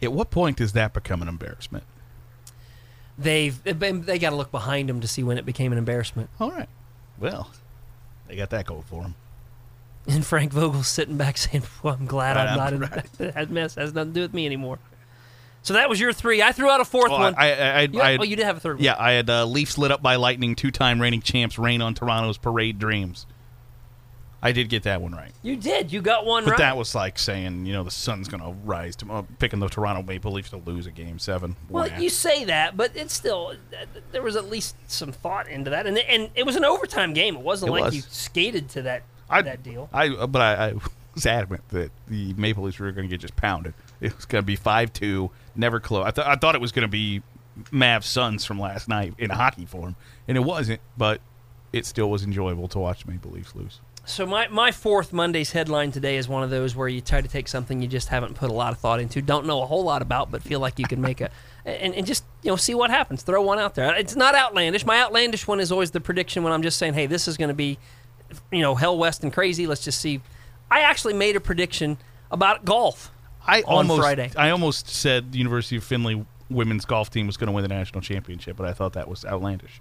[0.00, 1.84] At what point does that become an embarrassment?
[3.18, 6.30] They've they got to look behind them to see when it became an embarrassment.
[6.40, 6.68] All right.
[7.18, 7.50] Well,
[8.26, 9.14] they got that going for them.
[10.08, 13.12] And Frank Vogel's sitting back saying, well, I'm glad Right, I'm not I'm- in right.
[13.34, 13.76] that mess.
[13.76, 14.78] has nothing to do with me anymore.
[15.64, 16.42] So that was your three.
[16.42, 17.34] I threw out a fourth Well, one.
[17.38, 18.84] I, I, I, You- I, oh, you did have a third one.
[18.84, 20.56] yeah, I had uh, Leafs lit up by lightning.
[20.56, 23.26] Two-time reigning champs rain on Toronto's parade dreams.
[24.44, 25.92] I did get that one right, You did.
[25.92, 26.58] You got one but right.
[26.58, 30.02] that was like saying you know the sun's going to rise uh, picking the Toronto
[30.02, 31.54] Maple Leafs to lose a game seven.
[31.70, 33.54] well, you say that, but it's still
[34.10, 37.36] there was at least some thought into that, and and it was an overtime game.
[37.36, 37.94] It wasn't It like was.
[37.94, 39.88] you skated to that I, that deal.
[39.92, 40.72] I uh, but I, I
[41.14, 43.74] was adamant that the Maple Leafs were going to get just pounded.
[44.00, 46.06] It was going to be five two, never close.
[46.06, 47.22] I, th- I thought it was going to be
[47.70, 49.96] Mavs Suns from last night in hockey form,
[50.28, 50.80] and it wasn't.
[50.96, 51.20] But
[51.72, 53.80] it still was enjoyable to watch Maple Leafs lose.
[54.04, 57.28] So my, my fourth Monday's headline today is one of those where you try to
[57.28, 59.84] take something you just haven't put a lot of thought into, don't know a whole
[59.84, 61.30] lot about, but feel like you can make a
[61.64, 63.22] and, and just you know see what happens.
[63.22, 63.94] Throw one out there.
[63.94, 64.84] It's not outlandish.
[64.84, 67.48] My outlandish one is always the prediction when I'm just saying, hey, this is going
[67.48, 67.78] to be
[68.50, 69.66] you know hell west and crazy.
[69.66, 70.20] Let's just see.
[70.70, 71.98] I actually made a prediction
[72.30, 73.10] about golf.
[73.46, 74.30] I On almost, Friday.
[74.36, 77.68] I almost said the University of Findlay women's golf team was going to win the
[77.68, 79.80] national championship, but I thought that was outlandish.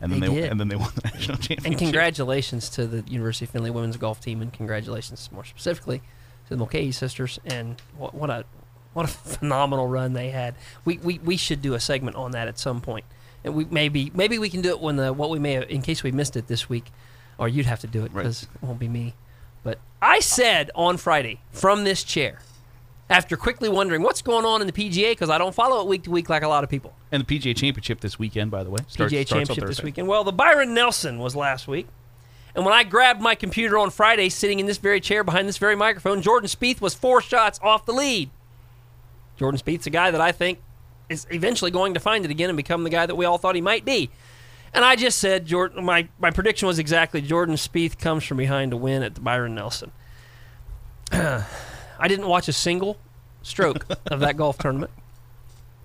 [0.00, 1.66] And then They they, and then they won the national championship.
[1.66, 6.50] And congratulations to the University of Findlay women's golf team, and congratulations more specifically to
[6.50, 7.38] the Mulcahy sisters.
[7.44, 8.44] And what, what a
[8.92, 10.54] what a phenomenal run they had.
[10.84, 13.06] We, we we should do a segment on that at some point,
[13.44, 15.82] and we maybe maybe we can do it when the what we may have, in
[15.82, 16.92] case we missed it this week,
[17.38, 18.22] or you'd have to do it Right.
[18.22, 19.14] because it won't be me.
[19.62, 22.40] But I said on Friday from this chair,
[23.10, 26.02] after quickly wondering what's going on in the PGA because I don't follow it week
[26.04, 26.94] to week like a lot of people.
[27.10, 28.80] And the PGA Championship this weekend, by the way.
[28.86, 30.08] Starts, PGA starts Championship this weekend.
[30.08, 31.86] Well, the Byron Nelson was last week.
[32.54, 35.58] And when I grabbed my computer on Friday, sitting in this very chair behind this
[35.58, 38.30] very microphone, Jordan Spieth was four shots off the lead.
[39.38, 40.58] Jordan Spieth's a guy that I think
[41.08, 43.54] is eventually going to find it again and become the guy that we all thought
[43.54, 44.10] he might be.
[44.72, 48.70] And I just said, Jordan, my, my prediction was exactly Jordan Spieth comes from behind
[48.72, 49.92] to win at the Byron Nelson.
[51.12, 52.98] I didn't watch a single
[53.42, 54.90] stroke of that golf tournament.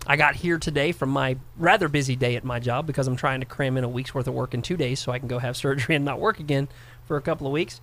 [0.06, 3.40] I got here today from my rather busy day at my job because I'm trying
[3.40, 5.40] to cram in a week's worth of work in two days so I can go
[5.40, 6.68] have surgery and not work again
[7.06, 7.80] for a couple of weeks.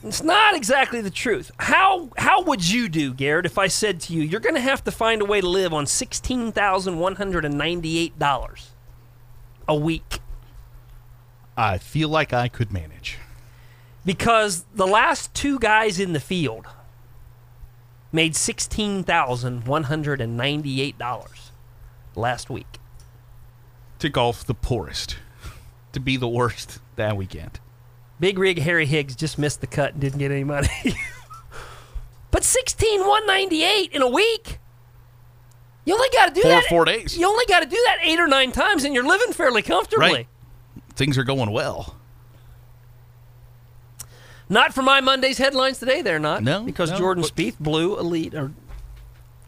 [0.04, 1.50] It's not exactly the truth.
[1.58, 4.84] How how would you do, Garrett, if I said to you, you're going to have
[4.84, 8.70] to find a way to live on sixteen thousand one hundred and ninety eight dollars
[9.66, 10.20] a week?
[11.56, 13.18] I feel like I could manage.
[14.04, 16.66] because the last two guys in the field
[18.12, 21.50] made sixteen thousand one hundred and ninety-eight dollars.
[22.14, 22.78] last week.
[23.98, 25.16] To golf the poorest.
[25.92, 27.58] To be the worst that weekend.
[28.20, 30.68] Big Rig Harry Higgs just missed the cut and didn't get any money.
[32.30, 34.58] but 16 198 in a week.
[35.84, 36.64] You only got to do Four that.
[36.68, 37.16] four days.
[37.16, 40.08] You only got to do that eight or nine times, and you're living fairly comfortably.
[40.12, 40.26] Right.
[40.96, 41.94] Things are going well.
[44.50, 46.02] Not for my Monday's headlines today.
[46.02, 46.42] They're not.
[46.42, 48.34] No, because no, Jordan Spieth blew elite.
[48.34, 48.52] Or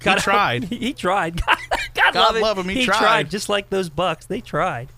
[0.02, 0.64] He tried.
[0.70, 1.44] He tried.
[1.44, 1.58] God,
[1.94, 2.68] God, God love, love him.
[2.70, 2.98] him, he tried.
[2.98, 3.30] tried.
[3.30, 4.88] Just like those Bucks, they tried.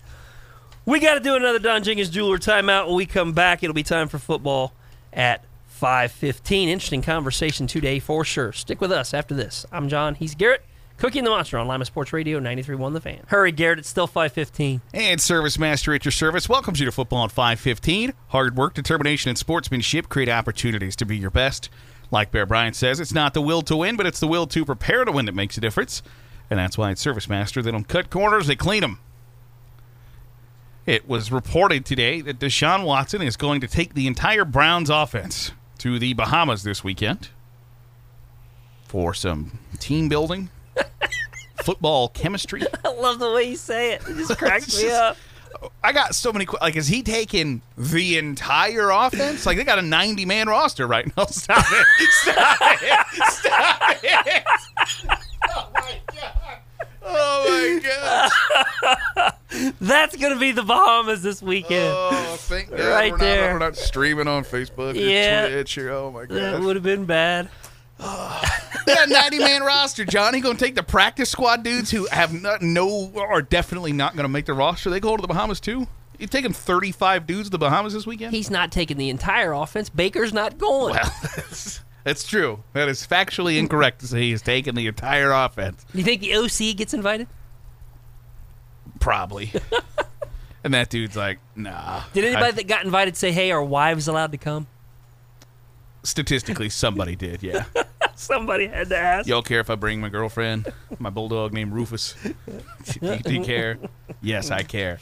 [0.85, 2.87] We got to do another Don Jenkins Jeweler timeout.
[2.87, 4.73] When we come back, it'll be time for football
[5.13, 6.67] at five fifteen.
[6.67, 8.51] Interesting conversation today for sure.
[8.51, 9.65] Stick with us after this.
[9.71, 10.15] I'm John.
[10.15, 10.65] He's Garrett.
[10.97, 13.23] Cooking the Monster on Lima Sports Radio 93.1 The Fan.
[13.27, 13.79] Hurry, Garrett.
[13.79, 14.81] It's still 515.
[14.93, 18.13] And Service Master at your service welcomes you to football at 515.
[18.27, 21.69] Hard work, determination, and sportsmanship create opportunities to be your best.
[22.11, 24.63] Like Bear Bryant says, it's not the will to win, but it's the will to
[24.65, 26.03] prepare to win that makes a difference.
[26.49, 28.99] And that's why at Service Master, they don't cut corners, they clean them.
[30.85, 35.51] It was reported today that Deshaun Watson is going to take the entire Browns offense
[35.77, 37.29] to the Bahamas this weekend
[38.85, 40.49] for some team building,
[41.63, 42.63] football chemistry.
[42.83, 44.01] I love the way you say it.
[44.09, 45.17] It just cracks It's me just- up.
[45.81, 46.45] I got so many.
[46.45, 49.45] que- Like, is he taking the entire offense?
[49.45, 51.25] Like, they got a ninety-man roster right now.
[51.27, 52.09] Stop it!
[52.09, 53.05] Stop it!
[53.31, 54.43] Stop it!
[55.55, 56.33] Oh my god!
[57.05, 58.31] Oh my
[59.51, 59.73] god!
[59.81, 61.93] That's going to be the Bahamas this weekend.
[61.95, 63.47] Oh, thank God Right we're there.
[63.47, 64.95] Not, we're not streaming on Facebook.
[64.95, 65.45] Yeah.
[65.45, 65.77] or Twitch.
[65.77, 67.49] Or, oh my god, that would have been bad.
[67.99, 70.03] that ninety-man roster.
[70.05, 74.13] Johnny going to take the practice squad dudes who have not, no are definitely not
[74.15, 74.89] going to make the roster.
[74.89, 75.87] They go to the Bahamas too.
[76.19, 78.33] You taking thirty-five dudes to the Bahamas this weekend?
[78.33, 79.89] He's not taking the entire offense.
[79.89, 80.95] Baker's not going.
[80.95, 81.11] Well,
[82.03, 82.63] that's, true.
[82.73, 85.85] That is factually incorrect to say he's taken the entire offense.
[85.93, 87.27] you think the OC gets invited?
[88.99, 89.51] Probably.
[90.63, 92.03] and that dude's like, nah.
[92.13, 94.67] Did anybody I- that got invited say, "Hey, are wives allowed to come"?
[96.03, 97.65] statistically, somebody did, yeah.
[98.15, 99.27] Somebody had to ask.
[99.27, 102.15] Y'all care if I bring my girlfriend, my bulldog named Rufus?
[102.85, 103.79] do, do you care?
[104.21, 104.99] Yes, I care.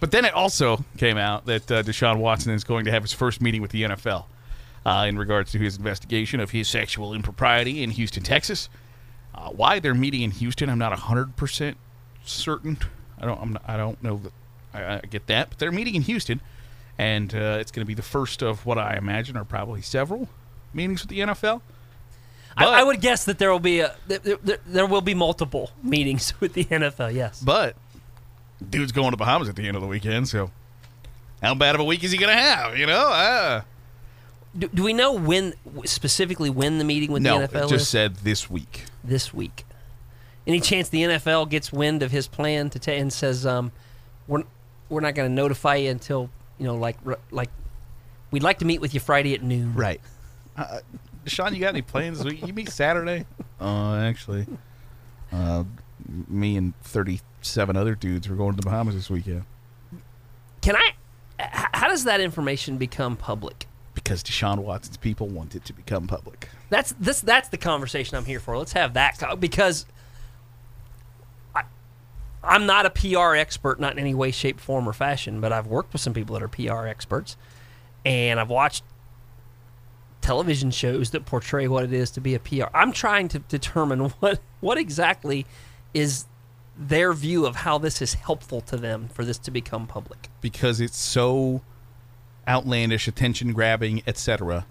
[0.00, 3.12] But then it also came out that uh, Deshaun Watson is going to have his
[3.12, 4.24] first meeting with the NFL
[4.86, 8.68] uh, in regards to his investigation of his sexual impropriety in Houston, Texas.
[9.34, 11.76] Uh, why they're meeting in Houston, I'm not hundred percent
[12.24, 12.78] certain.
[13.18, 13.40] I don't.
[13.40, 14.32] I'm not, I don't know that.
[14.72, 16.40] I, I get that, but they're meeting in Houston,
[16.98, 20.28] and uh, it's going to be the first of what I imagine are probably several
[20.74, 21.60] meetings with the NFL.
[22.56, 25.14] I, But- I would guess that there will be a there, there, there will be
[25.14, 27.14] multiple meetings with the NFL.
[27.14, 27.40] Yes.
[27.40, 27.76] But
[28.68, 30.50] dude's going to Bahamas at the end of the weekend, so
[31.42, 32.76] how bad of a week is he going to have?
[32.76, 33.62] You know, uh,
[34.58, 37.82] Do, do we know when specifically when the meeting with no, the it NFL just
[37.82, 38.84] is said this week.
[39.04, 39.64] this week?
[40.46, 43.70] Any chance the NFL gets wind of his plan to ta- and says, um,
[44.26, 44.42] "We're
[44.88, 47.50] we're not going to notify you until you know, like r- like
[48.32, 50.00] we'd like to meet with you Friday at noon." Right.
[50.56, 50.80] Uh,
[51.26, 52.24] Sean, you got any plans?
[52.24, 53.26] You meet Saturday?
[53.60, 54.46] Uh, actually,
[55.32, 55.64] uh,
[56.26, 59.44] me and thirty-seven other dudes were going to the Bahamas this weekend
[60.62, 60.92] Can I?
[61.38, 63.66] How does that information become public?
[64.10, 66.48] Because Deshaun Watson's people want it to become public.
[66.68, 67.20] That's this.
[67.20, 68.58] That's the conversation I'm here for.
[68.58, 69.86] Let's have that because
[71.54, 71.62] I,
[72.42, 75.40] I'm not a PR expert, not in any way, shape, form, or fashion.
[75.40, 77.36] But I've worked with some people that are PR experts,
[78.04, 78.82] and I've watched
[80.22, 82.64] television shows that portray what it is to be a PR.
[82.74, 85.46] I'm trying to determine what what exactly
[85.94, 86.24] is
[86.76, 90.30] their view of how this is helpful to them for this to become public.
[90.40, 91.60] because it's so
[92.48, 94.66] outlandish, attention grabbing, etc.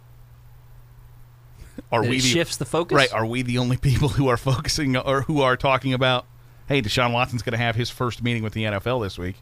[1.92, 2.96] Are That we the, shifts the focus.
[2.96, 3.14] right?
[3.14, 6.26] Are we the only people who are focusing or who are talking about?
[6.68, 9.38] Hey, Deshaun Watson's going to have his first meeting with the NFL this week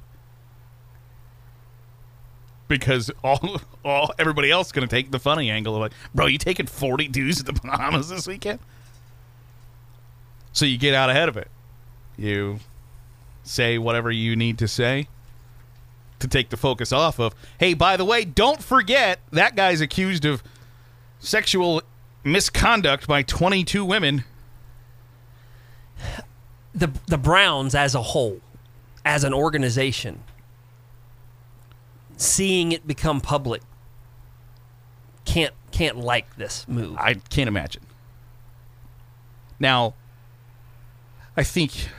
[2.68, 6.26] because all, all everybody else is going to take the funny angle of like, bro,
[6.28, 8.60] you taking forty dudes to the Bahamas this weekend?
[10.54, 11.50] So you get out ahead of it.
[12.18, 12.60] You
[13.44, 15.08] say whatever you need to say
[16.20, 20.26] to take the focus off of, hey, by the way, don't forget that guy's accused
[20.26, 20.44] of
[21.20, 21.82] sexual
[22.24, 24.24] misconduct by 22 women.
[26.74, 28.40] the the Browns as a whole,
[29.06, 30.24] as an organization,
[32.18, 33.62] seeing it become public,
[35.26, 36.98] can't can't like this move.
[36.98, 37.84] I can't imagine.
[39.60, 39.96] Now,
[41.36, 41.90] I think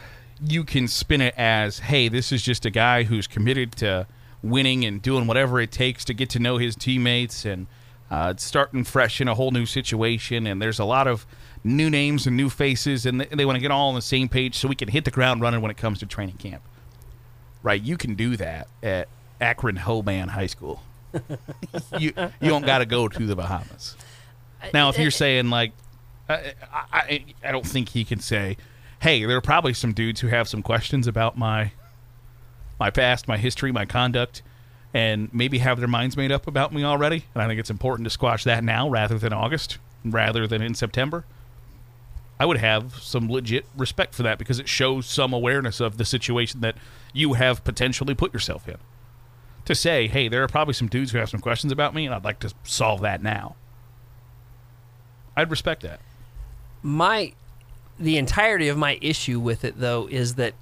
[0.45, 4.07] you can spin it as, hey, this is just a guy who's committed to
[4.43, 7.66] winning and doing whatever it takes to get to know his teammates and
[8.11, 11.26] Uh, starting fresh in a whole new situation, and there's a lot of
[11.62, 14.30] new names and new faces, and they, they want to get all on the same
[14.30, 16.62] page so we can hit the ground running when it comes to training camp.
[17.62, 17.82] Right?
[17.82, 19.09] You can do that at
[19.43, 20.82] Akron Hoban High School.
[21.99, 23.95] you you don't got to go to the Bahamas.
[24.72, 25.72] Now, if you're saying like,
[26.30, 26.55] I,
[26.91, 28.57] I I don't think he can say,
[29.01, 31.72] hey, there are probably some dudes who have some questions about my
[32.80, 34.42] my past, my history, my conduct,
[34.94, 37.24] and maybe have their minds made up about me already.
[37.34, 40.74] And I think it's important to squash that now rather than August, rather than in
[40.74, 41.24] September.
[42.40, 46.05] I would have some legit respect for that because it shows some awareness of the
[46.05, 46.76] situation that
[47.12, 48.76] you have potentially put yourself in.
[49.64, 52.14] To say, hey, there are probably some dudes who have some questions about me, and
[52.14, 53.57] I'd like to solve that now.
[55.36, 56.01] I'd respect that.
[56.82, 57.32] my
[57.99, 60.55] the entirety of my issue with it though is that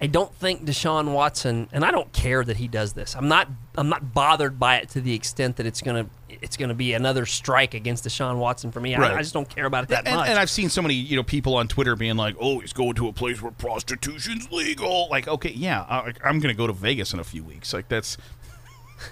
[0.00, 3.16] I don't think Deshaun Watson and I don't care that he does this.
[3.16, 6.74] I'm not I'm not bothered by it to the extent that it's gonna it's gonna
[6.74, 8.94] be another strike against Deshaun Watson for me.
[8.94, 10.28] I- I, just don't care about it that and, much.
[10.28, 12.94] and I've seen so many, you know, people on Twitter being like, "Oh, he's going
[12.94, 16.72] to a place where prostitution's legal." Like, okay, yeah, I, I'm going to go to
[16.74, 17.72] Vegas in a few weeks.
[17.72, 18.18] Like, that's.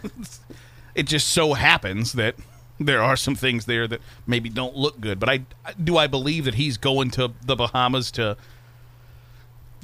[0.94, 2.36] it just so happens that
[2.78, 5.18] there are some things there that maybe don't look good.
[5.20, 5.40] But I
[5.82, 8.36] do I believe that he's going to the Bahamas to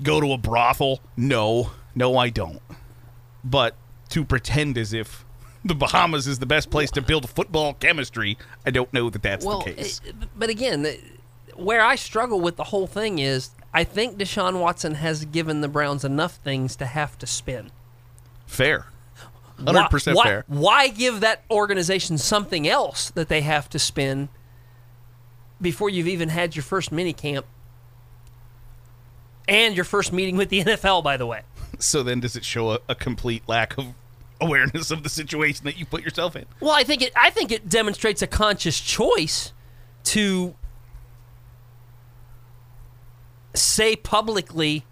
[0.02, 1.00] go to a brothel?
[1.16, 2.60] No, no, I don't.
[3.44, 3.76] But
[4.10, 5.24] to pretend as if
[5.64, 9.44] the Bahamas is the best place to build football chemistry, I don't know that that's
[9.44, 10.00] well, the case.
[10.04, 10.98] it- but again, the-
[11.56, 15.68] where I struggle with the whole thing is I think Deshaun Watson has given the
[15.68, 17.70] Browns enough things to have to spin.
[18.46, 18.86] Fair.
[19.64, 20.44] 100% why, fair.
[20.46, 24.28] Why give that organization something else that they have to spend
[25.60, 27.46] before you've even had your first mini camp
[29.48, 31.42] and your first meeting with the NFL, by the way?
[31.78, 33.94] So then does it show a, a complete lack of
[34.40, 36.46] awareness of the situation that you put yourself in?
[36.60, 37.12] Well, I think it.
[37.16, 39.52] I think it demonstrates a conscious choice
[40.04, 40.54] to
[43.54, 44.84] say publicly,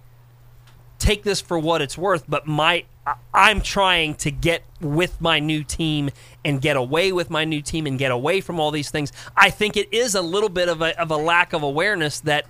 [0.98, 2.84] "Take this for what it's worth," but my
[3.32, 6.10] I'm trying to get with my new team
[6.44, 9.12] and get away with my new team and get away from all these things.
[9.36, 12.46] I think it is a little bit of a, of a lack of awareness that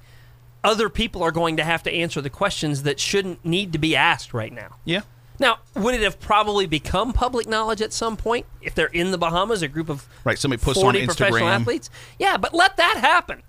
[0.65, 3.95] other people are going to have to answer the questions that shouldn't need to be
[3.95, 4.77] asked right now.
[4.85, 5.03] Yeah.
[5.41, 9.19] Now, would it have probably become public knowledge at some point if they're in the
[9.19, 11.61] Bahamas, a group of Right, somebody on 40 professional Instagram.
[11.61, 11.91] athletes?
[12.19, 13.43] Yeah, but let that happen.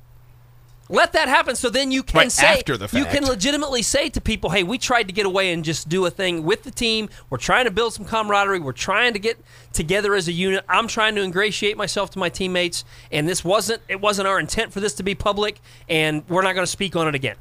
[0.91, 4.09] Let that happen so then you can Right, say after the you can legitimately say
[4.09, 6.71] to people, "Hey, we tried to get away and just do a thing with the
[6.71, 7.09] team.
[7.29, 8.59] We're trying to build some camaraderie.
[8.59, 9.37] We're trying to get
[9.71, 10.65] together as a unit.
[10.67, 14.73] I'm trying to ingratiate myself to my teammates, and this wasn't it wasn't our intent
[14.73, 17.35] for this to be public, and we're not going to speak on it again."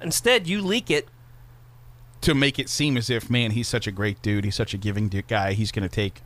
[0.00, 1.08] Instead, you leak it
[2.20, 4.44] To make it seem as if, man, he's such a great dude.
[4.44, 5.54] He's such a giving guy.
[5.54, 6.22] He's going to take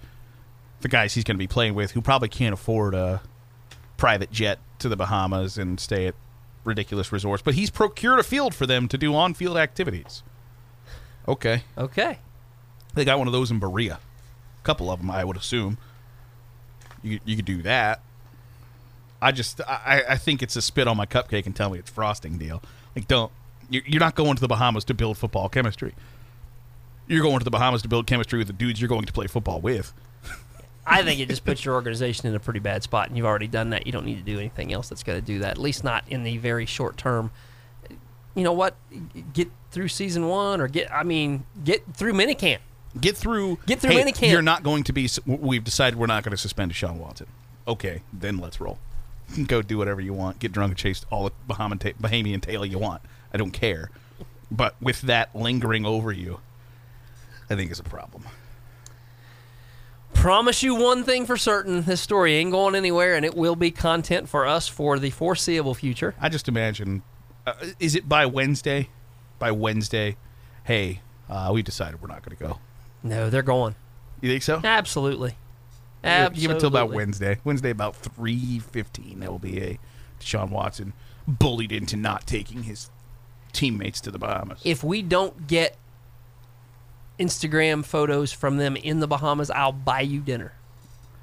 [0.81, 3.21] the guys he's going to be playing with who probably can't afford a
[3.99, 6.15] private jet to the Bahamas and stay at
[6.65, 10.23] ridiculous resorts, but he's procured a field for them to do on field activities.
[11.27, 11.65] Okay.
[11.77, 12.19] Okay.
[12.95, 13.99] They got one of those in Berea.
[14.61, 15.77] A couple of them, I would assume.
[17.03, 18.01] You you could do that.
[19.21, 21.91] I just I, I think it's a spit on my cupcake and tell me it's
[21.91, 22.63] frosting deal.
[22.97, 23.31] Like don't
[23.71, 25.95] you're, you're not going to the Bahamas to build football chemistry.
[27.07, 29.27] You're going to the Bahamas to build chemistry with the dudes you're going to play
[29.27, 29.93] football with.
[30.89, 33.47] I think it just puts your organization in a pretty bad spot, and you've already
[33.49, 33.87] done that.
[33.87, 35.53] You don't need to do anything else that's going to do that.
[35.53, 37.31] At least not in the very short term.
[38.35, 38.77] You know what?
[39.33, 42.59] Get through season one, or get I mean, get through minicamp.
[43.01, 43.59] Get through.
[43.67, 44.31] Get through hey, minicamp.
[44.31, 45.09] You're not going to be.
[45.27, 47.27] We've decided we're not going to suspend Deshaun Watson.
[47.67, 48.79] Okay, then let's roll.
[49.47, 50.39] Go do whatever you want.
[50.39, 53.03] Get drunk and chase all the Bahamian, ta- Bahamian tail you want.
[53.33, 53.91] I don't care.
[54.51, 56.41] But with that lingering over you,
[57.51, 58.25] I think is a problem.
[60.21, 63.71] Promise you one thing for certain: this story ain't going anywhere, and it will be
[63.71, 66.17] content for us for the foreseeable future.
[66.21, 67.03] I just imagine.
[67.47, 68.91] Uh, is it by Wednesday?
[69.39, 70.17] By Wednesday,
[70.65, 72.59] hey, uh, we decided we're not going to go.
[73.05, 73.77] No, they're going.
[74.21, 74.61] You think so?
[74.63, 75.37] Absolutely.
[76.03, 77.39] Give it till about Wednesday.
[77.45, 79.21] Wednesday about three fifteen.
[79.21, 79.79] There will be a
[80.21, 80.95] Deshaun Watson
[81.29, 82.91] bullied into not taking his
[83.53, 84.61] teammates to the Bahamas.
[84.65, 85.77] If we don't get
[87.19, 90.53] Instagram photos from them in the Bahamas, I'll buy you dinner.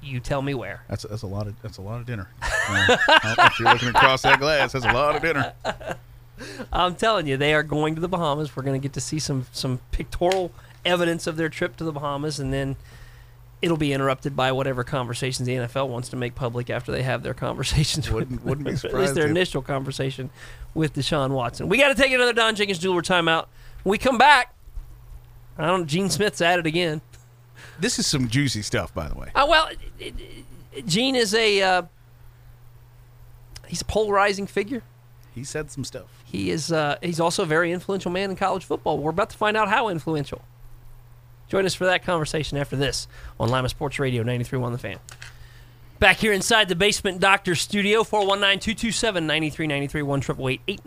[0.02, 0.82] You tell me where.
[0.88, 2.28] That's that's a lot of that's a lot of dinner.
[2.68, 2.96] Uh,
[3.38, 5.52] if you're looking across that glass, that's a lot of dinner.
[6.72, 8.56] I'm telling you, they are going to the Bahamas.
[8.56, 10.50] We're going to get to see some some pictorial
[10.84, 12.74] evidence of their trip to the Bahamas, and then
[13.62, 17.22] it'll be interrupted by whatever conversations the NFL wants to make public after they have
[17.22, 18.10] their conversations.
[18.10, 18.94] Wouldn't- with, wouldn't be surprised.
[18.96, 20.30] at least their initial conversation
[20.74, 21.68] with Deshaun Watson.
[21.68, 23.46] We got to take another Don Jenkins jeweler timeout.
[23.84, 24.52] When we come back.
[25.58, 25.86] I don't.
[25.86, 27.00] Gene Smith's at it again.
[27.78, 29.28] This is some juicy stuff, by the way.
[29.34, 30.14] Uh, well, it, it,
[30.74, 31.82] it- Gene is a uh,
[33.66, 34.82] he's a polarizing figure.
[35.34, 36.06] He said some stuff.
[36.24, 38.98] He is uh, he's also a very influential man in college football.
[38.98, 40.42] We're about to find out how influential.
[41.48, 43.06] Join us for that conversation after this
[43.38, 44.98] on Lima Sports Radio 93.1 The Fan.
[45.98, 50.84] Back here inside the Basement Doctor Studio, 419-227-9393, 1 ESPN 88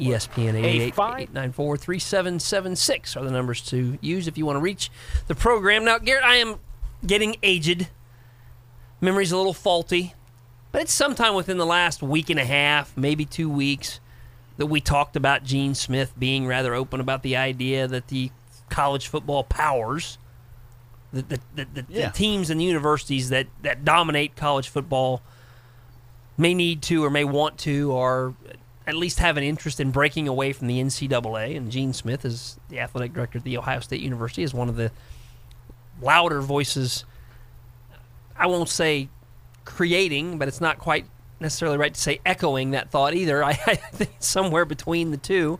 [0.00, 4.90] 894 3776 are the numbers to use if you want to reach
[5.26, 5.84] the program.
[5.84, 6.56] Now, Garrett, I am
[7.06, 7.88] getting aged.
[9.00, 10.14] Memory's a little faulty,
[10.72, 14.00] but it's sometime within the last week and a half, maybe two weeks,
[14.58, 18.30] that we talked about Gene Smith being rather open about the idea that the
[18.68, 20.18] college football powers,
[21.12, 22.08] the, the, the, the, Yeah.
[22.08, 25.22] the teams and the universities that, that dominate college football
[26.36, 28.34] may need to or may want to or
[28.90, 31.56] at least have an interest in breaking away from the NCAA.
[31.56, 34.76] And Gene Smith is the athletic director at the Ohio State University, is one of
[34.76, 34.90] the
[36.02, 37.04] louder voices.
[38.36, 39.08] I won't say
[39.64, 41.06] creating, but it's not quite
[41.40, 43.42] necessarily right to say echoing that thought either.
[43.50, 45.58] I, I think somewhere between the two.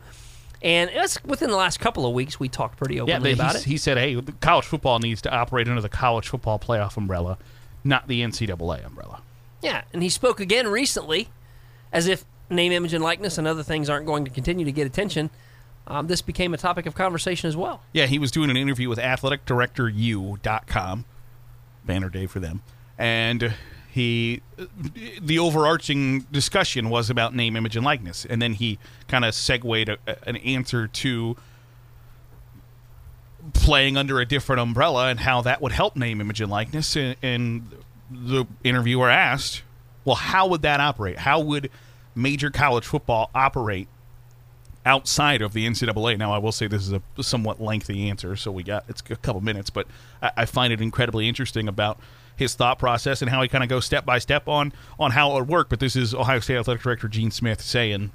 [0.63, 3.55] And it's within the last couple of weeks we talked pretty Yeah, openly but about
[3.57, 3.65] it.
[3.65, 7.39] he said, "Hey, college football needs to operate under the college football playoff umbrella,
[7.83, 9.23] not the NCAA umbrella."
[9.63, 11.29] Yeah, and he spoke again recently,
[11.93, 14.87] as if name, image, and likeness and other things aren't going to continue to get
[14.87, 15.31] attention.
[15.87, 17.83] Um, this became a topic of conversation as well.
[17.93, 21.05] Yeah, he was doing an interview with athleticdirectoru.com,
[21.85, 22.63] banner day for them,
[22.99, 23.55] and
[23.91, 24.43] he
[25.21, 28.79] the overarching discussion was about name, image, and likeness, and then he
[29.09, 29.99] kind of segued a,
[30.29, 31.37] an answer to
[33.53, 36.95] playing under a different umbrella and how that would help name, image, and likeness.
[36.95, 37.69] And, and
[38.11, 39.63] the interviewer asked,
[40.05, 41.19] "Well, how would that operate?
[41.19, 41.71] How would
[42.15, 43.89] major college football operate
[44.85, 46.19] outside of the NCAA.
[46.19, 49.17] Now, I will say this is a somewhat lengthy answer, so we got it's a
[49.17, 49.87] couple minutes, but
[50.23, 51.99] I, I find it incredibly interesting about
[52.37, 55.33] his thought process and how he kind of goes step by step on on how
[55.33, 55.69] it would work.
[55.69, 58.13] But this is Ohio State Athletic Director Gene Smith saying.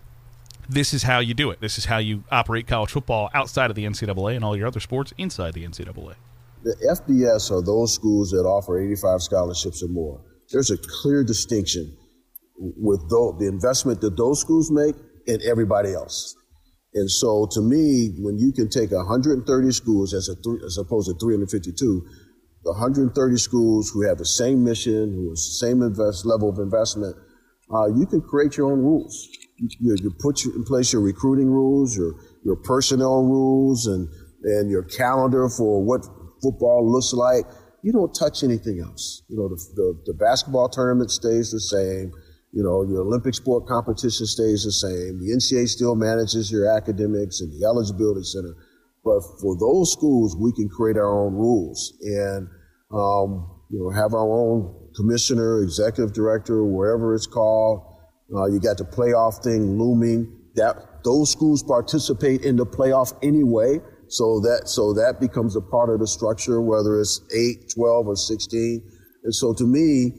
[0.67, 1.61] This is how you do it.
[1.61, 4.79] This is how you operate college football outside of the NCAA and all your other
[4.79, 6.15] sports inside the NCAA.
[6.63, 10.19] The FBS are those schools that offer 85 scholarships or more.
[10.49, 11.95] There's a clear distinction
[12.57, 14.95] with tho- the investment that those schools make
[15.27, 16.35] and everybody else.
[16.93, 20.35] And so, to me, when you can take 130 schools as, a
[20.65, 22.07] as opposed to 352,
[22.63, 26.57] the 130 schools who have the same mission, who have the same invest, level of
[26.59, 27.15] investment,
[27.73, 29.27] uh, you can create your own rules.
[29.57, 34.07] You, you, put you- in place your recruiting rules, your your personnel rules, and
[34.43, 36.05] and your calendar for what
[36.41, 37.45] football looks like.
[37.83, 39.21] You don't touch anything else.
[39.27, 42.11] You know, the, the, the basketball tournament stays the same.
[42.55, 45.19] You know, your Olympic sport competition stays the same.
[45.19, 48.55] The NCAA still manages your academics and the eligibility center.
[49.03, 52.47] But for those schools, we can create our own rules and,
[52.93, 57.81] um, you know, have our own commissioner, executive director, wherever it's called.
[58.33, 60.31] Uh, you got the playoff thing looming.
[60.55, 63.81] That those schools participate in the playoff anyway.
[64.07, 68.15] So that so that becomes a part of the structure, whether it's 8, 12, or
[68.15, 68.81] 16.
[69.25, 70.13] And so to me,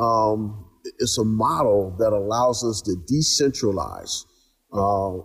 [0.00, 0.61] um,
[1.02, 4.24] it's a model that allows us to decentralize
[4.72, 5.18] uh,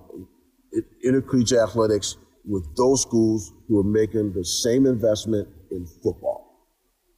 [1.04, 6.68] intercollegiate athletics with those schools who are making the same investment in football.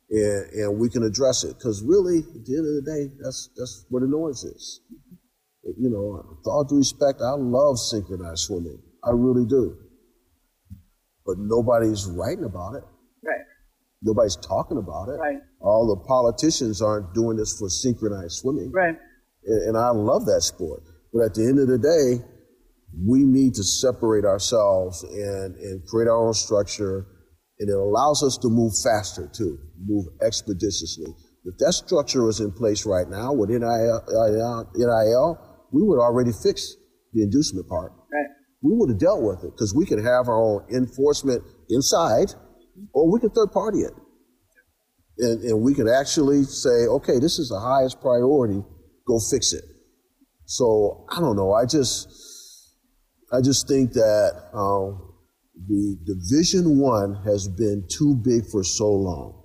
[0.09, 3.49] And, and we can address it because really, at the end of the day, that's,
[3.55, 4.81] that's the noise is.
[5.77, 8.81] You know, with all due respect, I love synchronized swimming.
[9.03, 9.77] I really do.
[11.25, 12.83] But nobody's writing about it.
[13.23, 13.45] Right.
[14.01, 15.19] Nobody's talking about it.
[15.19, 15.39] Right.
[15.61, 18.71] All the politicians aren't doing this for synchronized swimming.
[18.71, 18.95] Right.
[19.45, 20.83] And, and I love that sport.
[21.13, 22.23] But at the end of the day,
[23.05, 27.07] we need to separate ourselves and, and create our own structure.
[27.59, 31.13] And it allows us to move faster too, move expeditiously.
[31.45, 34.03] If that structure was in place right now with NIL,
[34.75, 36.75] NIL we would already fix
[37.13, 37.91] the inducement part.
[38.11, 38.25] Right.
[38.61, 42.33] We would have dealt with it because we could have our own enforcement inside
[42.93, 43.93] or we can third party it.
[45.17, 48.63] And, and we could actually say, okay, this is the highest priority,
[49.05, 49.63] go fix it.
[50.45, 51.53] So I don't know.
[51.53, 52.07] I just,
[53.31, 55.13] I just think that um,
[55.67, 59.35] the Division One has been too big for so long.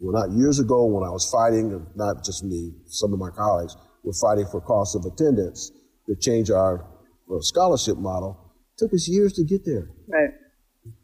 [0.00, 3.76] Well, not years ago when I was fighting, not just me, some of my colleagues
[4.02, 5.70] were fighting for cost of attendance
[6.08, 6.84] to change our
[7.30, 8.52] uh, scholarship model.
[8.76, 10.30] took us years to get there Right.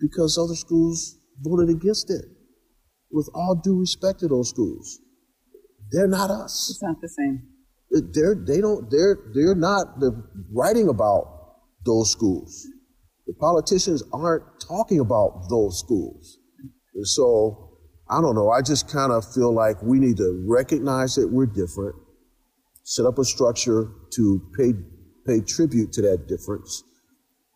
[0.00, 2.24] because other schools voted against it.
[3.10, 5.00] With all due respect to those schools,
[5.90, 7.42] they're not us It's not the same.
[8.14, 10.12] they're they don't they're they're not the,
[10.52, 12.66] writing about those schools.
[13.26, 16.38] The politicians aren't talking about those schools,
[16.94, 17.78] and so
[18.08, 18.50] I don't know.
[18.50, 21.96] I just kind of feel like we need to recognize that we're different,
[22.84, 24.72] set up a structure to pay
[25.26, 26.84] pay tribute to that difference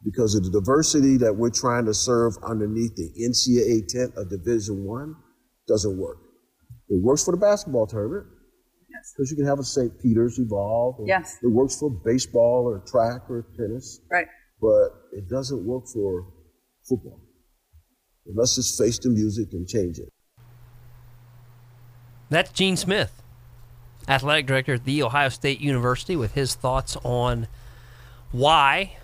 [0.05, 4.85] because of the diversity that we're trying to serve underneath the NCAA tent of Division
[4.85, 5.17] One
[5.67, 6.19] doesn't work.
[6.89, 8.27] It works for the basketball tournament
[9.17, 9.93] because you can have a St.
[10.01, 10.97] Peter's evolve.
[10.99, 11.37] or Yes.
[11.43, 14.27] It works for baseball or track or tennis, Right.
[14.61, 16.27] but it doesn't work for
[16.89, 17.21] football.
[18.35, 20.09] Let's just face the music and change it.
[22.31, 23.23] That's Gene Smith,
[24.09, 27.47] athletic director at The Ohio State University, with his thoughts on
[28.33, 28.97] why.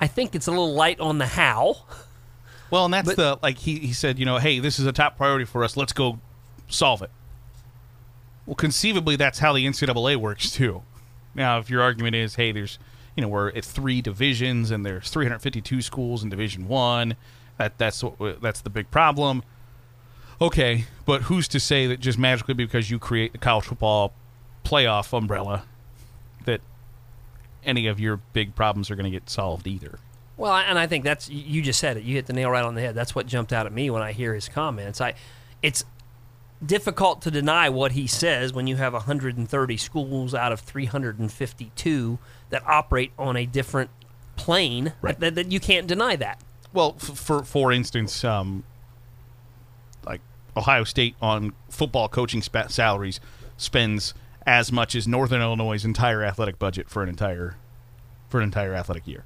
[0.00, 1.76] I think it's a little light on the how.
[2.70, 4.92] Well, and that's But- the like he he said, you know, hey, this is a
[4.92, 5.76] top priority for us.
[5.76, 6.18] Let's go
[6.68, 7.10] solve it.
[8.46, 10.82] Well, conceivably, that's how the NCAA works too.
[11.34, 12.78] Now, if your argument is, hey, there's
[13.16, 17.16] you know we're at three divisions and there's 352 schools in Division One,
[17.58, 19.42] that that's what that's the big problem.
[20.40, 24.12] Okay, but who's to say that just magically because you create the college football
[24.64, 25.64] playoff umbrella
[27.64, 29.98] any of your big problems are going to get solved either?
[30.36, 32.02] Well, and I think that's you just said it.
[32.02, 32.94] You hit the nail right on the head.
[32.94, 35.00] That's what jumped out at me when I hear his comments.
[35.00, 35.14] I,
[35.62, 35.84] it's
[36.64, 42.18] difficult to deny what he says when you have 130 schools out of 352
[42.50, 43.90] that operate on a different
[44.36, 44.92] plane.
[45.00, 45.18] Right.
[45.20, 46.40] That, that you can't deny that.
[46.72, 48.64] Well, f- for for instance, um,
[50.04, 50.20] like
[50.56, 53.20] Ohio State on football coaching spa- salaries
[53.56, 54.14] spends
[54.46, 57.56] as much as Northern Illinois' entire athletic budget for an entire
[58.28, 59.24] for an entire athletic year.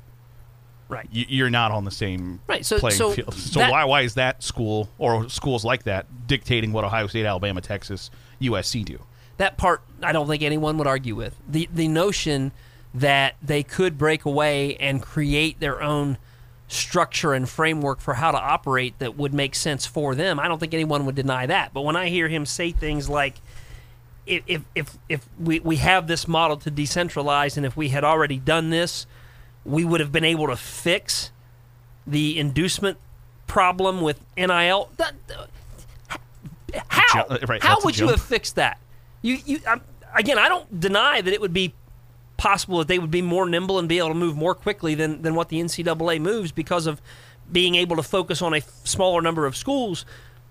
[0.88, 1.08] Right.
[1.10, 3.34] You, you're not on the same Right, so- playing so field.
[3.38, 7.26] So that- why why is that school or schools like that dictating what Ohio State,
[7.26, 8.10] Alabama, Texas,
[8.40, 8.98] USC do?
[9.38, 11.36] that part I don't think anyone would argue with.
[11.48, 12.52] The the notion
[12.94, 16.18] that they could break away and create their own
[16.66, 20.58] structure and framework for how to operate that would make sense for them, I don't
[20.58, 21.72] think anyone would deny that.
[21.72, 23.36] But when I hear him say things like
[24.28, 28.38] if if if, we, we have this model to decentralize and if we had already
[28.38, 29.06] done this,
[29.64, 31.30] we would have been able to fix
[32.06, 32.98] the inducement
[33.46, 34.90] problem with NIL.
[34.96, 35.14] That,
[36.88, 37.26] how?
[37.46, 38.78] Right, how would you have fixed that?
[39.22, 39.80] You, you, um,
[40.14, 41.74] again, I don't deny that it would be
[42.36, 45.22] possible that they would be more nimble and be able to move more quickly than,
[45.22, 47.02] than what the NCAA moves because of
[47.50, 50.04] being able to focus on a f- smaller number of schools.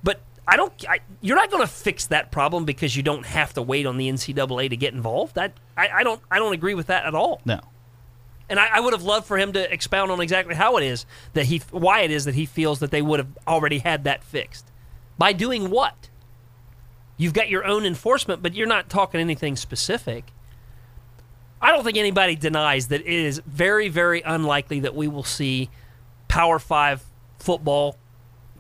[0.03, 0.71] But I don't.
[0.87, 3.97] I, you're not going to fix that problem because you don't have to wait on
[3.97, 5.35] the NCAA to get involved.
[5.35, 6.21] That I, I don't.
[6.31, 7.41] I don't agree with that at all.
[7.43, 7.59] No.
[8.49, 11.05] And I, I would have loved for him to expound on exactly how it is
[11.33, 14.23] that he, why it is that he feels that they would have already had that
[14.23, 14.71] fixed.
[15.17, 16.09] By doing what?
[17.17, 20.31] You've got your own enforcement, but you're not talking anything specific.
[21.61, 25.69] I don't think anybody denies that it is very, very unlikely that we will see
[26.27, 27.03] Power Five
[27.39, 27.97] football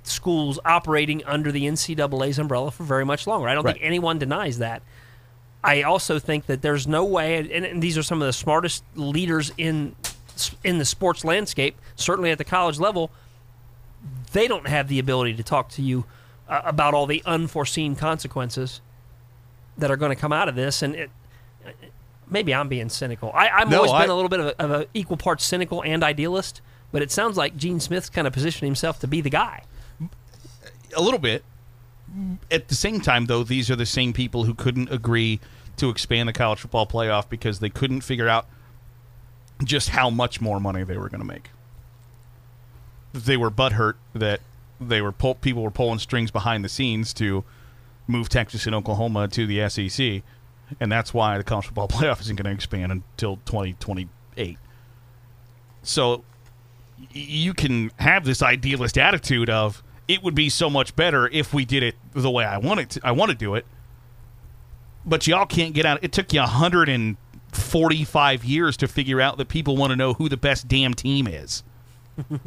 [0.07, 3.47] schools operating under the NCAA's umbrella for very much longer.
[3.47, 3.73] I don't Right.
[3.75, 4.81] think anyone denies that.
[5.63, 8.83] I also think that there's no way, and, and these are some of the smartest
[8.95, 9.95] leaders in
[10.63, 13.09] in the sports landscape, certainly at the college level.
[14.33, 16.05] They don't have the ability to talk to you
[16.47, 18.79] uh, about all the unforeseen consequences
[19.79, 20.83] that are going to come out of this.
[20.83, 21.09] And it,
[22.29, 23.31] maybe I'm being cynical.
[23.33, 25.43] I, I've No, always I- been a little bit of a, of a equal parts
[25.43, 29.21] cynical and idealist, but it sounds like Gene Smith's kind of positioned himself to be
[29.21, 29.63] the guy.
[30.95, 31.43] A little bit.
[32.49, 35.39] At the same time, though, these are the same people who couldn't agree
[35.75, 38.47] to expand the college football playoff because they couldn't figure out
[39.63, 41.49] just how much more money they were going to make.
[43.13, 44.41] They were butthurt that
[44.79, 47.43] they were pull, people were pulling strings behind the scenes to
[48.07, 50.21] move Texas and Oklahoma to the SEC,
[50.79, 54.57] and that's why the college football playoff isn't going to expand until 2028.
[55.83, 56.23] So
[57.11, 61.65] you can have this idealist attitude of it would be so much better if we
[61.65, 63.65] did it the way I want it to, I want to do it.
[65.05, 66.03] But y'all can't get out.
[66.03, 70.37] It took you 145 years to figure out that people want to know who the
[70.37, 71.63] best damn team is.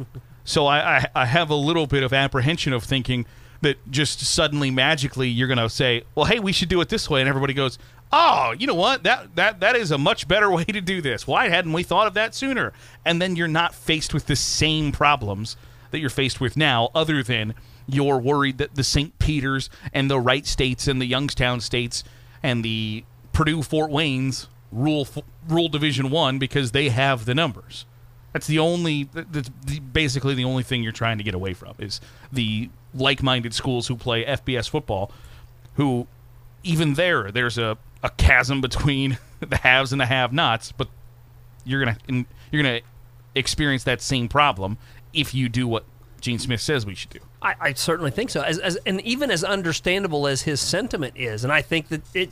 [0.43, 3.25] so I, I, I have a little bit of apprehension of thinking
[3.61, 7.09] that just suddenly magically you're going to say, "Well, hey, we should do it this
[7.09, 7.77] way," and everybody goes,
[8.11, 9.03] "Oh, you know what?
[9.03, 11.27] That that that is a much better way to do this.
[11.27, 12.73] Why hadn't we thought of that sooner?"
[13.05, 15.57] And then you're not faced with the same problems
[15.91, 17.53] that you're faced with now, other than
[17.87, 19.17] you're worried that the St.
[19.19, 22.03] Peter's and the Wright states and the Youngstown states
[22.43, 23.03] and the
[23.33, 25.07] Purdue Fort Wayne's rule
[25.47, 27.85] rule Division One because they have the numbers.
[28.33, 29.09] That's the only.
[29.13, 31.99] That's basically the only thing you're trying to get away from is
[32.31, 35.11] the like-minded schools who play FBS football,
[35.75, 36.07] who
[36.63, 40.71] even there there's a, a chasm between the haves and the have-nots.
[40.71, 40.87] But
[41.65, 42.81] you're gonna you're gonna
[43.35, 44.77] experience that same problem
[45.13, 45.85] if you do what
[46.21, 47.19] Gene Smith says we should do.
[47.41, 48.41] I, I certainly think so.
[48.41, 52.29] As, as and even as understandable as his sentiment is, and I think that it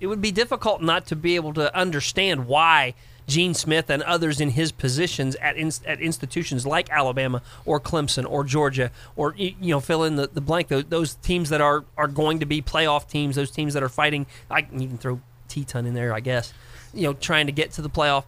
[0.00, 2.94] it would be difficult not to be able to understand why
[3.26, 8.28] Gene Smith and others in his positions at in, at institutions like Alabama or Clemson
[8.28, 11.84] or Georgia or you know fill in the, the blank those, those teams that are
[11.96, 14.26] are going to be playoff teams, those teams that are fighting.
[14.50, 16.52] I can even throw Teton in there, I guess.
[16.92, 18.24] You know, trying to get to the playoff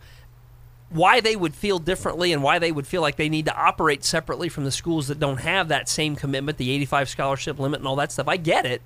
[0.95, 4.05] why they would feel differently and why they would feel like they need to operate
[4.05, 7.89] separately from the schools that don't have that same commitment, the 85 scholarship limit and
[7.89, 8.29] all that stuff.
[8.29, 8.81] I get it.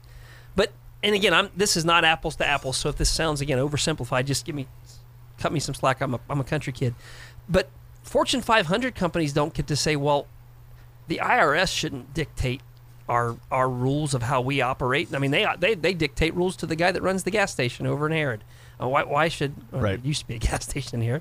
[0.57, 0.73] But
[1.03, 4.25] and again, I'm this is not apples to apples, so if this sounds again oversimplified,
[4.25, 4.67] just give me
[5.39, 6.01] cut me some slack.
[6.01, 6.95] I'm a I'm a country kid.
[7.47, 7.69] But
[8.03, 10.27] Fortune 500 companies don't get to say, well,
[11.09, 12.63] the IRS shouldn't dictate
[13.07, 15.15] our our rules of how we operate.
[15.15, 17.87] I mean, they they they dictate rules to the guy that runs the gas station
[17.87, 18.45] over in Harrod.
[18.81, 19.95] Uh, why, why should uh, Right.
[19.99, 21.21] it used to be a gas station here?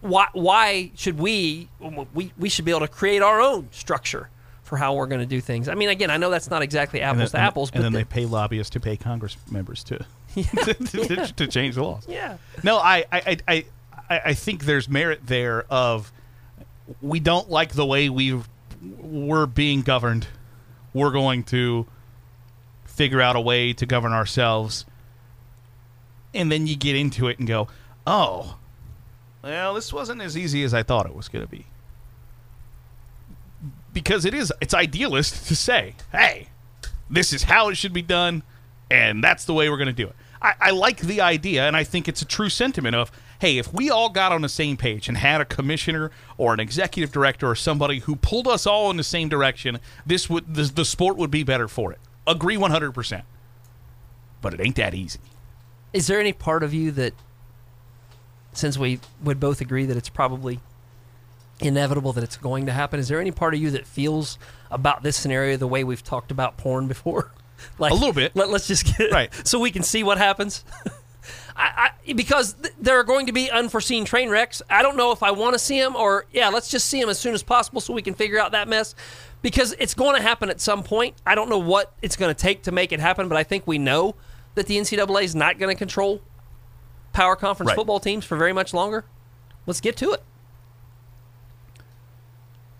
[0.00, 1.68] Why why should we
[2.14, 4.28] we we should be able to create our own structure
[4.62, 5.68] for how we're going to do things?
[5.68, 7.98] I mean, again, I know that's not exactly apples to apples, and but then the-
[8.00, 9.98] they pay lobbyists to pay Congress members to
[10.34, 12.04] to, to change the laws.
[12.08, 12.36] yeah.
[12.62, 13.64] No, I, I, I,
[14.10, 16.12] I, I think there's merit there of
[17.02, 18.38] we don't like the way we
[19.00, 20.26] we're being governed.
[20.94, 21.86] We're going to
[22.84, 24.84] figure out a way to govern ourselves.
[26.34, 27.68] And then you get into it and go,
[28.06, 28.58] oh,
[29.42, 31.66] well, this wasn't as easy as I thought it was going to be.
[33.92, 36.48] Because it is, it's idealist to say, hey,
[37.08, 38.42] this is how it should be done,
[38.90, 40.14] and that's the way we're going to do it.
[40.40, 43.10] I, I like the idea, and I think it's a true sentiment of,
[43.40, 46.60] hey, if we all got on the same page and had a commissioner or an
[46.60, 50.64] executive director or somebody who pulled us all in the same direction, this would the,
[50.64, 51.98] the sport would be better for it.
[52.26, 53.24] Agree one hundred percent.
[54.40, 55.20] But it ain't that easy.
[55.92, 57.14] Is there any part of you that,
[58.52, 60.60] since we would both agree that it's probably
[61.60, 64.38] inevitable that it's going to happen, is there any part of you that feels
[64.70, 67.32] about this scenario the way we've talked about porn before?
[67.78, 68.36] like A little bit.
[68.36, 69.32] Let, us just get Right.
[69.46, 70.64] so we can see what happens.
[71.56, 74.62] I, I, because th- there are going to be unforeseen train wrecks.
[74.70, 77.08] I don't know if I want to see them or yeah, let's just see them
[77.10, 78.94] as soon as possible so we can figure out that mess.
[79.42, 81.16] Because it's going to happen at some point.
[81.26, 83.66] I don't know what it's going to take to make it happen, but I think
[83.66, 84.14] we know
[84.54, 86.20] that the NCAA is not going to control
[87.12, 87.76] power conference Right.
[87.76, 89.04] football teams for very much longer.
[89.66, 90.22] Let's get to it.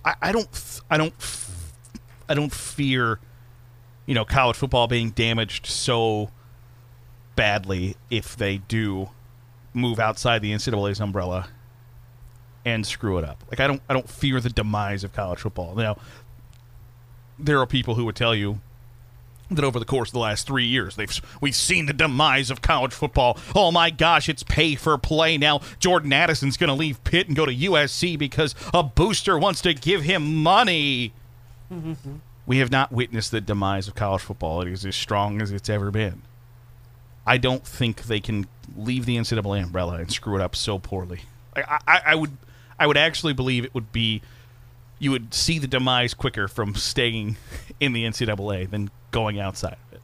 [0.05, 1.15] I, I don't I don't
[2.29, 3.19] I don't fear
[4.07, 6.31] you know college football being damaged so
[7.37, 9.11] badly if they do
[9.75, 11.49] move outside the NCAA's umbrella
[12.65, 13.45] and screw it up.
[13.51, 15.75] Like I don't I don't fear the demise of college football.
[15.75, 15.99] Now
[17.39, 18.61] there are people who would tell you
[19.51, 22.63] that over the course of the last three years, they've we've seen the demise of
[22.63, 23.39] college football.
[23.55, 25.61] Oh my gosh, it's pay for play now.
[25.79, 29.75] Jordan Addison's going to leave Pitt and go to USC because a booster wants to
[29.75, 31.13] give him money.
[32.47, 34.63] we have not witnessed the demise of college football.
[34.63, 36.23] It is as strong as it's ever been.
[37.27, 38.47] I don't think they can
[38.77, 41.21] leave the NCAA umbrella and screw it up so poorly.
[41.55, 42.37] I, I, I would,
[42.79, 44.23] I would actually believe it would be
[44.99, 47.37] you would see the demise quicker from staying
[47.81, 50.01] in the NCAA than going outside of it.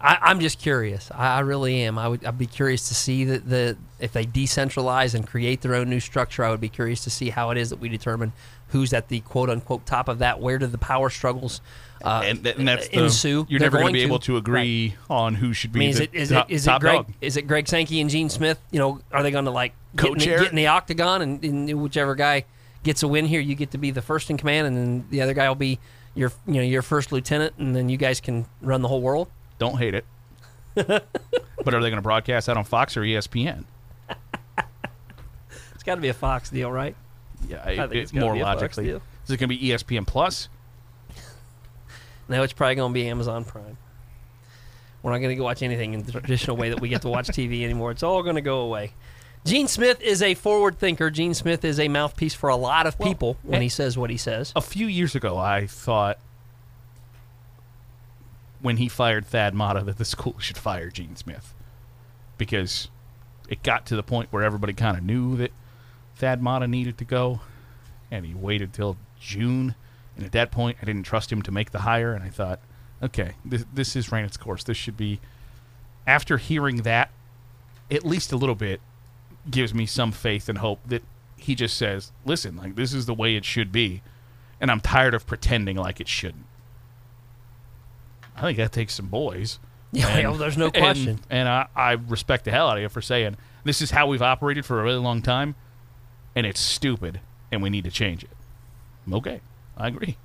[0.00, 1.10] I, I'm just curious.
[1.14, 1.96] I, I really am.
[1.96, 2.24] I would.
[2.24, 6.00] I'd be curious to see that the if they decentralize and create their own new
[6.00, 6.44] structure.
[6.44, 8.32] I would be curious to see how it is that we determine
[8.68, 10.40] who's at the quote unquote top of that.
[10.40, 11.60] Where do the power struggles
[12.04, 13.46] uh, and, and that's the, ensue?
[13.48, 15.98] You're never going to be able to agree on who should I be mean, is
[15.98, 17.12] the it is top, it is it Greg dog.
[17.20, 18.60] is it Greg Sankey and Gene Smith?
[18.72, 21.44] You know, are they going to like get in, the- get in the octagon and,
[21.44, 22.44] and whichever guy
[22.82, 25.20] gets a win here, you get to be the first in command, and then the
[25.22, 25.78] other guy will be
[26.14, 29.28] your you know your first lieutenant, and then you guys can run the whole world.
[29.58, 30.04] Don't hate it.
[30.74, 33.64] but are they going to broadcast that on Fox or ESPN?
[35.74, 36.94] It's got to be a Fox deal, right?
[37.48, 38.88] Yeah, I think it's it- more be a Fox logically.
[38.90, 39.00] Is
[39.30, 40.48] it going to be ESPN Plus?
[42.28, 43.76] No, it's probably going to be Amazon Prime.
[45.02, 47.08] We're not going to go watch anything in the traditional way that we get to
[47.08, 47.90] watch TV anymore.
[47.90, 48.92] It's all going to go away.
[49.44, 51.10] Gene Smith is a forward thinker.
[51.10, 54.10] Gene Smith is a mouthpiece for a lot of Well, people when he says what
[54.10, 54.52] he says.
[54.54, 56.18] a few years ago, I thought
[58.60, 61.52] when he fired Thad Matta that the school should fire Gene Smith
[62.38, 62.88] because
[63.48, 65.50] it got to the point where everybody kind of knew that
[66.14, 67.40] Thad Matta needed to go,
[68.10, 69.74] and he waited till June.
[70.16, 72.60] And at that point, I didn't trust him to make the hire, and I thought,
[73.02, 74.62] okay, this, this is ran its course.
[74.62, 75.20] This should be.
[76.06, 77.10] After hearing that,
[77.90, 78.80] at least a little bit,
[79.50, 81.02] gives me some faith and hope that
[81.36, 84.02] he just says, listen, like this is the way it should be,
[84.60, 86.46] and I'm tired of pretending like it shouldn't.
[88.36, 89.58] I think that takes some boys.
[89.94, 91.20] Yeah, And- well, there's no and- question.
[91.28, 94.22] And, I, I respect the hell out of you for saying this is how we've
[94.22, 95.54] operated for a really long time,
[96.34, 97.20] and it's stupid,
[97.50, 98.30] and we need to change it.
[99.12, 99.42] Okay,
[99.76, 100.16] I agree.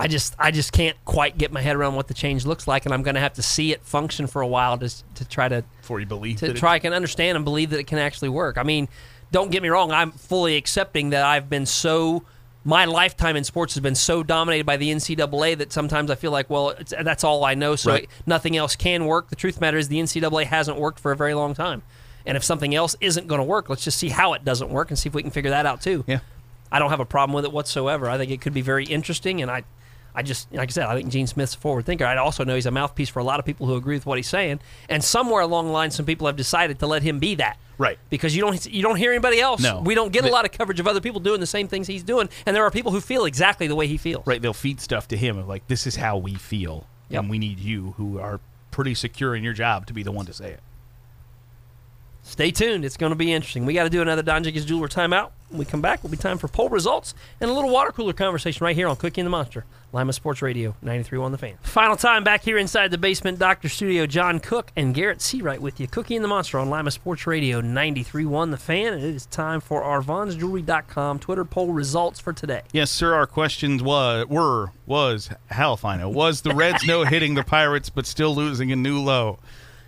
[0.00, 2.84] I just I just can't quite get my head around what the change looks like,
[2.86, 5.48] and I'm going to have to see it function for a while to to try
[5.48, 7.98] to Before you believe to that it- try can understand and believe that it can
[7.98, 8.56] actually work.
[8.58, 8.88] I mean,
[9.32, 12.24] don't get me wrong, I'm fully accepting that I've been so
[12.64, 16.30] my lifetime in sports has been so dominated by the NCAA that sometimes I feel
[16.30, 18.08] like, well, it's, that's all I know, so Right.
[18.26, 19.30] nothing else can work.
[19.30, 21.82] The truth of the matter is the NCAA hasn't worked for a very long time.
[22.26, 24.90] And if something else isn't going to work, let's just see how it doesn't work
[24.90, 26.04] and see if we can figure that out too.
[26.06, 26.18] Yeah.
[26.70, 28.10] I don't have a problem with it whatsoever.
[28.10, 29.62] I think it could be very interesting, and I,
[30.14, 32.04] I just like I said, I think Gene Smith's a forward thinker.
[32.04, 34.18] I also know he's a mouthpiece for a lot of people who agree with what
[34.18, 37.36] he's saying, and somewhere along the line, some people have decided to let him be
[37.36, 37.58] that.
[37.78, 37.98] Right.
[38.10, 39.62] Because you don't you don't hear anybody else.
[39.62, 39.80] No.
[39.80, 42.02] We don't get a lot of coverage of other people doing the same things he's
[42.02, 44.26] doing, and there are people who feel exactly the way he feels.
[44.26, 47.20] right, they'll feed stuff to him of like, this is how we feel, Yep.
[47.22, 50.26] and we need you, who are pretty secure in your job, to be the one
[50.26, 50.60] to say it.
[52.22, 52.84] Stay tuned.
[52.84, 53.64] It's going to be interesting.
[53.64, 55.30] We got to do another Don Jenkins Jeweler timeout.
[55.50, 58.12] When we come back, it'll be time for poll results and a little water cooler
[58.12, 61.58] conversation right here on Cookie and the Monster, Lima Sports Radio, 93.1 The Fan.
[61.62, 64.06] Final time back here inside the basement doctor studio.
[64.06, 65.88] John Cook and Garrett Seawright with you.
[65.88, 68.92] Cookie and the Monster on Lima Sports Radio, 93.1 The Fan.
[68.92, 72.62] And it is time for our VonsJewelry.com Twitter poll results for today.
[72.72, 73.12] Yes, sir.
[73.14, 77.42] Our questions was were was hell if I know was the Reds no hitting the
[77.42, 79.40] Pirates but still losing a new low.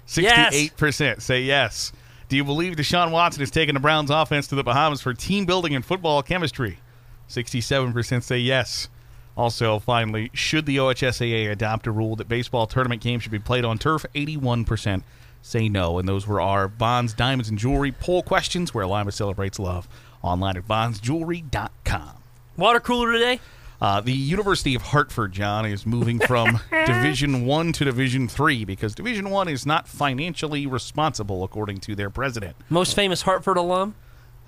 [0.07, 1.93] Sixty-eight percent say yes.
[2.33, 5.45] Do you believe Deshaun Watson has taken the Browns' offense to the Bahamas for team
[5.45, 6.79] building and football chemistry?
[7.27, 8.89] Sixty-seven percent say yes.
[9.37, 13.67] Also, finally, should the OHSAA adopt a rule that baseball tournament games should be played
[13.67, 14.07] on turf?
[14.15, 15.05] Eighty-one percent
[15.43, 18.73] say no, and those were our Von's, diamonds, and jewelry poll questions.
[18.73, 19.87] Where Lima celebrates love
[20.23, 22.15] online at VonsJewelry.com.
[22.57, 23.41] Water cooler today?
[23.83, 28.95] Uh, the University of Hartford, John, is moving from Division One to Division Three because
[28.95, 32.55] Division One is not financially responsible, according to their president.
[32.71, 33.97] Most famous Hartford alum?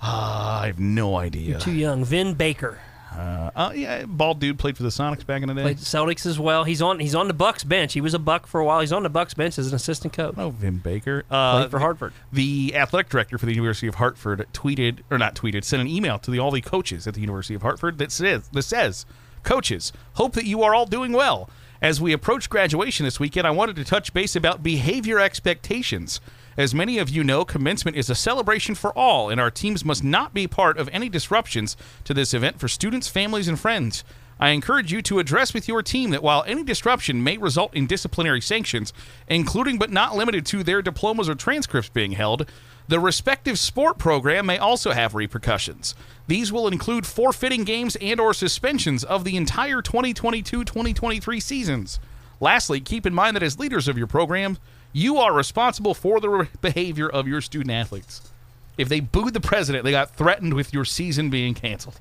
[0.01, 1.51] Uh, I have no idea.
[1.51, 2.05] You're Too young.
[2.05, 2.79] Vin Baker.
[3.13, 5.63] Uh, uh, yeah, bald dude played for the Sonics back in the day.
[5.63, 6.63] Played Celtics as well.
[6.63, 7.93] He's on he's on the Bucks bench.
[7.93, 8.81] He was a Buck for a while.
[8.81, 10.35] He's on the Bucks bench as an assistant coach.
[10.37, 11.25] Oh, Vin Baker.
[11.29, 12.13] Uh, Played for Hartford.
[12.33, 16.21] The athletic director for the University of Hartford tweeted, or not tweeted, sent an email
[16.21, 19.07] to the, all the coaches at the University of Hartford that says, that says,
[19.45, 21.49] "Coaches, hope that you are all doing well.
[21.81, 26.21] As we approach graduation this weekend, I wanted to touch base about behavior expectations.
[26.57, 30.03] As many of you know, commencement is a celebration for all, and our teams must
[30.03, 34.03] not be part of any disruptions to this event for students, families, and friends."
[34.39, 37.87] I encourage you to address with your team that while any disruption may result in
[37.87, 38.93] disciplinary sanctions,
[39.29, 42.51] including but not limited to their diplomas or transcripts being held,
[42.87, 45.95] the respective sport program may also have repercussions.
[46.27, 51.99] These will include forfeiting games and or suspensions of the entire 2022-2023 seasons.
[52.41, 54.59] Lastly, keep in mind that as leaders of your program,
[54.93, 58.31] you are responsible for the re- behavior of your student athletes.
[58.77, 62.01] If they booed the president, they got threatened with your season being canceled.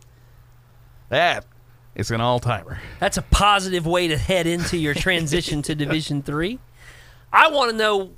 [1.09, 1.45] That
[1.95, 2.79] is an all-timer.
[2.99, 6.59] That's a positive way to head into your transition to Division Three.
[7.31, 8.11] I want to know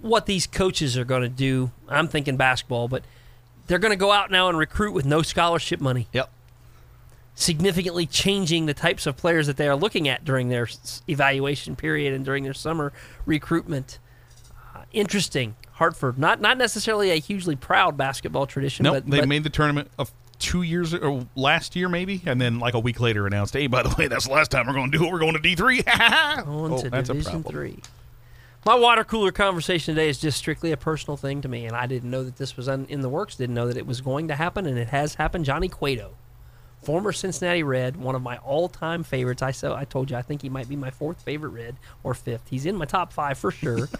[0.00, 1.70] what these coaches are going to do.
[1.88, 3.04] I'm thinking basketball, but
[3.66, 6.30] they're going to go out now and recruit with no scholarship money, Yep.
[7.34, 10.68] significantly changing the types of players that they are looking at during their
[11.08, 12.92] evaluation period and during their summer
[13.26, 13.98] recruitment.
[14.74, 15.56] Uh, interesting.
[15.74, 19.90] Hartford, not not necessarily a hugely proud basketball tradition, Nope, they but made the tournament
[19.98, 23.68] of two years or last year maybe, and then like a week later announced, "Hey,
[23.68, 25.12] by the way, that's the last time we're going to do it.
[25.12, 25.82] We're going to D three.
[25.86, 27.52] on oh, to that's a Division problem.
[27.52, 27.82] Three.
[28.66, 31.86] My water cooler conversation today is just strictly a personal thing to me, and I
[31.86, 33.36] didn't know that this was un- in the works.
[33.36, 35.44] Didn't know that it was going to happen, and it has happened.
[35.46, 36.14] Johnny Cueto,
[36.82, 39.40] former Cincinnati Red, one of my all-time favorites.
[39.40, 42.12] I so I told you I think he might be my fourth favorite Red or
[42.12, 42.48] fifth.
[42.50, 43.88] He's in my top five for sure.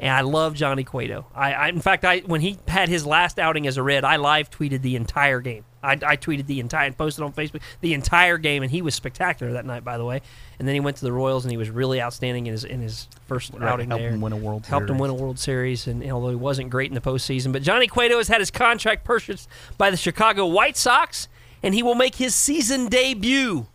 [0.00, 1.26] And I love Johnny Cueto.
[1.34, 4.16] I, I, in fact, I when he had his last outing as a Red, I
[4.16, 5.66] live tweeted the entire game.
[5.82, 8.94] I, I tweeted the entire, and posted on Facebook the entire game, and he was
[8.94, 10.20] spectacular that night, by the way.
[10.58, 12.80] And then he went to the Royals, and he was really outstanding in his in
[12.82, 14.10] his first Right, outing helped there.
[14.10, 15.00] him win a World helped him Series.
[15.00, 18.18] win a World Series, and although he wasn't great in the postseason, but Johnny Cueto
[18.18, 19.48] has had his contract purchased
[19.78, 21.28] by the Chicago White Sox,
[21.62, 23.66] and he will make his season debut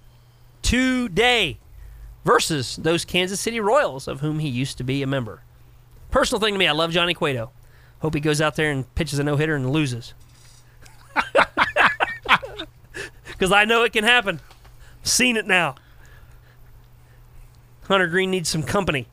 [0.62, 1.58] today
[2.24, 5.42] versus those Kansas City Royals, of whom he used to be a member.
[6.12, 7.52] Personal thing to me, I love Johnny Cueto.
[8.00, 10.14] Hope he goes out there and pitches a no hitter and loses.
[13.38, 14.40] Because I know it can happen.
[15.04, 15.76] Seen it now.
[17.84, 19.08] Hunter Greene needs some company.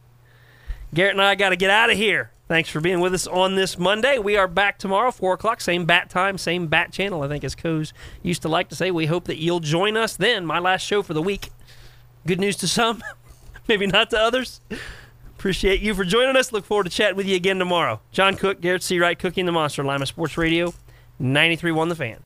[0.94, 2.30] Garrett and I got to get out of here.
[2.48, 4.18] Thanks for being with us on this Monday.
[4.18, 7.54] We are back tomorrow, 4 o'clock, same bat time, same bat channel, I think, as
[7.54, 8.90] Coes used to like to say.
[8.90, 10.44] We hope that you'll join us then.
[10.44, 11.50] My last show for the week.
[12.26, 13.02] Good news to some,
[13.68, 14.60] maybe not to others.
[15.38, 16.52] Appreciate you for joining us.
[16.52, 18.00] Look forward to chatting with you again tomorrow.
[18.12, 20.74] John Cook, Garrett Seawright, Cookie and the Monster, Lima Sports Radio,
[21.20, 22.18] 93.1 The Fan.